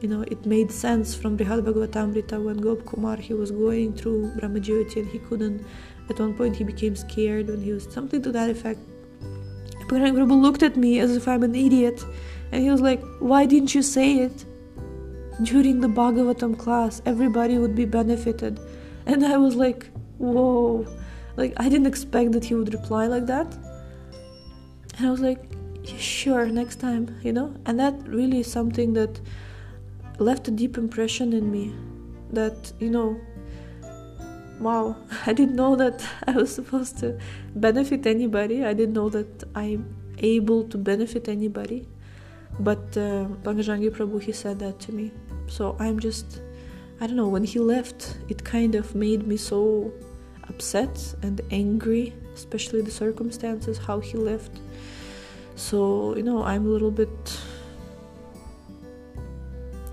You 0.00 0.08
know, 0.08 0.22
it 0.22 0.46
made 0.46 0.72
sense 0.72 1.14
from 1.14 1.36
Brihad 1.36 1.62
Bhagavatamrita 1.62 2.42
when 2.42 2.58
Gop 2.58 2.86
Kumar 2.86 3.16
he 3.16 3.34
was 3.34 3.50
going 3.50 3.92
through 3.92 4.32
Brahmajyoti 4.38 4.96
and 4.96 5.08
he 5.08 5.18
couldn't. 5.18 5.66
At 6.08 6.18
one 6.18 6.34
point 6.34 6.56
he 6.56 6.64
became 6.64 6.96
scared 6.96 7.48
when 7.48 7.60
he 7.60 7.72
was 7.72 7.84
something 7.84 8.22
to 8.22 8.32
that 8.32 8.48
effect. 8.48 8.80
Pankajangi 9.88 10.16
Prabhu 10.18 10.40
looked 10.40 10.62
at 10.62 10.76
me 10.76 10.98
as 11.00 11.16
if 11.16 11.26
I'm 11.28 11.42
an 11.42 11.54
idiot 11.54 12.04
and 12.52 12.62
he 12.62 12.70
was 12.70 12.80
like, 12.80 13.02
Why 13.18 13.46
didn't 13.46 13.74
you 13.74 13.82
say 13.82 14.18
it? 14.18 14.44
During 15.42 15.80
the 15.80 15.88
Bhagavatam 15.88 16.58
class, 16.58 17.00
everybody 17.06 17.58
would 17.58 17.74
be 17.74 17.86
benefited 17.86 18.60
and 19.06 19.24
I 19.24 19.36
was 19.38 19.56
like, 19.56 19.90
whoa. 20.18 20.86
Like, 21.36 21.54
I 21.56 21.68
didn't 21.68 21.86
expect 21.86 22.32
that 22.32 22.44
he 22.44 22.54
would 22.54 22.72
reply 22.72 23.06
like 23.06 23.26
that. 23.26 23.52
And 24.98 25.06
I 25.06 25.10
was 25.10 25.20
like, 25.20 25.42
sure, 25.84 26.46
next 26.46 26.76
time, 26.80 27.18
you 27.22 27.32
know? 27.32 27.54
And 27.66 27.78
that 27.80 27.94
really 28.06 28.40
is 28.40 28.50
something 28.50 28.92
that 28.94 29.20
left 30.18 30.48
a 30.48 30.50
deep 30.50 30.76
impression 30.76 31.32
in 31.32 31.50
me. 31.50 31.74
That, 32.32 32.72
you 32.78 32.90
know, 32.90 33.20
wow, 34.60 34.96
I 35.26 35.32
didn't 35.32 35.56
know 35.56 35.76
that 35.76 36.06
I 36.26 36.32
was 36.32 36.54
supposed 36.54 36.98
to 36.98 37.18
benefit 37.54 38.06
anybody. 38.06 38.64
I 38.64 38.74
didn't 38.74 38.94
know 38.94 39.08
that 39.08 39.44
I'm 39.54 39.96
able 40.18 40.64
to 40.68 40.78
benefit 40.78 41.28
anybody. 41.28 41.88
But 42.58 42.96
uh, 42.96 43.26
Pankajangi 43.42 43.90
Prabhu, 43.90 44.22
he 44.22 44.32
said 44.32 44.58
that 44.58 44.78
to 44.80 44.92
me. 44.92 45.12
So 45.46 45.76
I'm 45.78 45.98
just 45.98 46.42
I 47.02 47.06
don't 47.06 47.16
know, 47.16 47.28
when 47.28 47.44
he 47.44 47.58
left, 47.58 48.18
it 48.28 48.44
kind 48.44 48.74
of 48.74 48.94
made 48.94 49.26
me 49.26 49.38
so 49.38 49.90
upset 50.50 51.14
and 51.22 51.40
angry, 51.50 52.12
especially 52.34 52.82
the 52.82 52.90
circumstances, 52.90 53.78
how 53.78 54.00
he 54.00 54.18
left. 54.18 54.60
So, 55.56 56.14
you 56.14 56.22
know, 56.22 56.44
I'm 56.44 56.66
a 56.66 56.68
little 56.68 56.90
bit. 56.90 57.40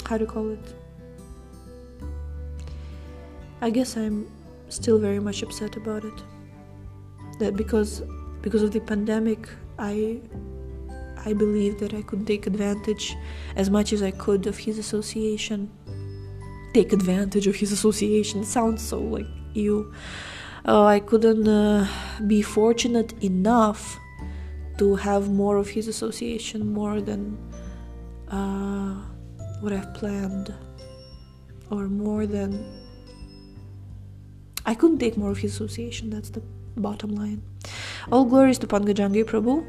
How 0.05 0.17
to 0.17 0.25
call 0.25 0.49
it? 0.49 0.73
I 3.61 3.69
guess 3.69 3.95
I'm 3.95 4.29
still 4.69 4.99
very 4.99 5.19
much 5.19 5.43
upset 5.43 5.75
about 5.75 6.03
it. 6.03 6.23
That 7.39 7.55
because 7.55 8.03
because 8.41 8.63
of 8.63 8.71
the 8.71 8.79
pandemic, 8.79 9.49
I 9.79 10.21
I 11.25 11.33
believe 11.33 11.79
that 11.79 11.93
I 11.93 12.01
could 12.01 12.25
take 12.25 12.47
advantage 12.47 13.15
as 13.55 13.69
much 13.69 13.93
as 13.93 14.01
I 14.01 14.11
could 14.11 14.47
of 14.47 14.57
his 14.57 14.77
association 14.77 15.69
take 16.77 16.93
advantage 16.93 17.47
of 17.47 17.55
his 17.55 17.71
association. 17.71 18.43
Sounds 18.43 18.81
so 18.81 18.99
like 18.99 19.27
you. 19.53 19.93
Uh, 20.65 20.85
I 20.85 20.99
couldn't 20.99 21.47
uh, 21.47 21.87
be 22.27 22.41
fortunate 22.41 23.11
enough 23.23 23.99
to 24.79 24.95
have 24.95 25.29
more 25.29 25.57
of 25.57 25.69
his 25.69 25.87
association, 25.87 26.59
more 26.81 27.01
than 27.01 27.21
uh, 28.29 28.93
what 29.61 29.71
I've 29.73 29.93
planned, 29.93 30.53
or 31.71 31.87
more 31.87 32.25
than. 32.25 32.51
I 34.67 34.75
couldn't 34.75 34.99
take 34.99 35.17
more 35.17 35.31
of 35.31 35.39
his 35.39 35.53
association, 35.53 36.09
that's 36.09 36.29
the 36.29 36.41
bottom 36.75 37.15
line. 37.15 37.41
All 38.11 38.25
glories 38.25 38.59
to 38.59 38.67
Pankajangi 38.67 39.23
Prabhu. 39.23 39.65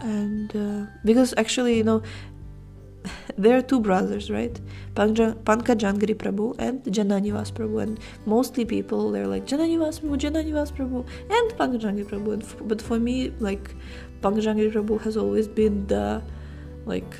And 0.00 0.54
uh, 0.56 0.86
because 1.04 1.34
actually, 1.36 1.76
you 1.76 1.84
know, 1.84 2.02
there 3.36 3.58
are 3.58 3.62
two 3.62 3.80
brothers, 3.80 4.30
right? 4.30 4.58
Pankajanghri 4.94 6.14
Prabhu 6.14 6.54
and 6.58 6.82
Jananivas 6.84 7.52
Prabhu. 7.52 7.82
And 7.82 8.00
mostly 8.26 8.64
people, 8.64 9.10
they're 9.10 9.26
like, 9.26 9.46
Jananivas 9.46 10.00
Prabhu, 10.00 10.18
Jananivas 10.18 10.72
Prabhu, 10.72 11.06
and 11.30 11.52
Pankajanghri 11.58 12.04
Prabhu. 12.04 12.34
And 12.34 12.42
f- 12.42 12.56
but 12.62 12.80
for 12.80 12.98
me, 12.98 13.30
like, 13.40 13.74
Pankajanghri 14.22 14.72
Prabhu 14.72 15.00
has 15.02 15.16
always 15.16 15.48
been 15.48 15.86
the, 15.86 16.22
like, 16.86 17.16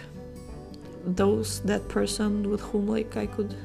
those, 1.04 1.60
that 1.62 1.88
person 1.88 2.48
with 2.50 2.60
whom, 2.60 2.86
like, 2.86 3.16
I 3.16 3.26
could. 3.26 3.56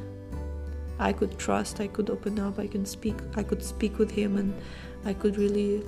I 0.99 1.13
could 1.13 1.37
trust, 1.37 1.79
I 1.79 1.87
could 1.87 2.09
open 2.09 2.39
up, 2.39 2.59
I 2.59 2.67
can 2.67 2.85
speak, 2.85 3.15
I 3.35 3.43
could 3.43 3.63
speak 3.63 3.97
with 3.97 4.11
him, 4.11 4.37
and 4.37 4.53
I 5.05 5.13
could 5.13 5.37
really 5.37 5.83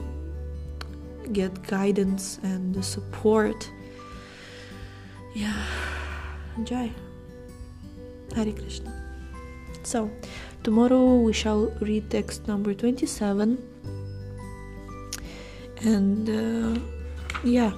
get 1.31 1.63
guidance 1.63 2.39
and 2.43 2.83
support. 2.83 3.69
Yeah. 5.33 5.65
enjoy. 6.57 6.91
Hare 8.35 8.51
Krishna. 8.53 8.91
So, 9.83 10.09
tomorrow 10.63 11.15
we 11.15 11.33
shall 11.33 11.67
read 11.81 12.09
text 12.09 12.47
number 12.47 12.73
27. 12.73 13.57
And 15.81 16.29
uh, 16.29 16.79
yeah, 17.43 17.73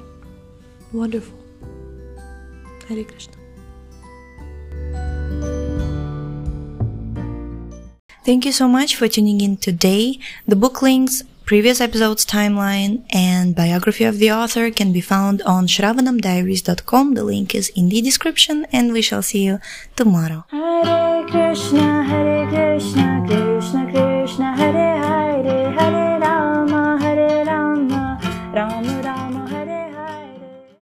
wonderful. 0.94 1.38
Hare 2.88 3.04
Krishna. 3.04 3.37
Thank 8.28 8.44
you 8.44 8.52
so 8.52 8.68
much 8.68 8.98
for 8.98 9.08
tuning 9.08 9.40
in 9.40 9.56
today. 9.56 10.20
The 10.46 10.58
book 10.58 10.82
links 10.82 11.24
Previous 11.46 11.80
episode's 11.80 12.26
timeline 12.26 13.06
and 13.10 13.56
biography 13.56 14.04
of 14.04 14.20
the 14.20 14.34
author 14.34 14.70
can 14.70 14.92
be 14.92 15.00
found 15.00 15.42
on 15.44 15.66
shravanamdiaries.com. 15.66 17.14
The 17.14 17.24
link 17.24 17.56
is 17.56 17.70
in 17.70 17.88
the 17.88 18.02
description 18.02 18.68
and 18.74 18.92
we 18.92 19.02
shall 19.02 19.22
see 19.22 19.46
you 19.46 19.60
tomorrow. 19.96 20.44
Hare 20.50 21.26
Krishna, 21.26 22.04
Hare 22.04 22.48
Krishna, 22.50 23.24
Krishna 23.26 23.92
Krishna, 23.94 24.58
Hare 24.58 24.97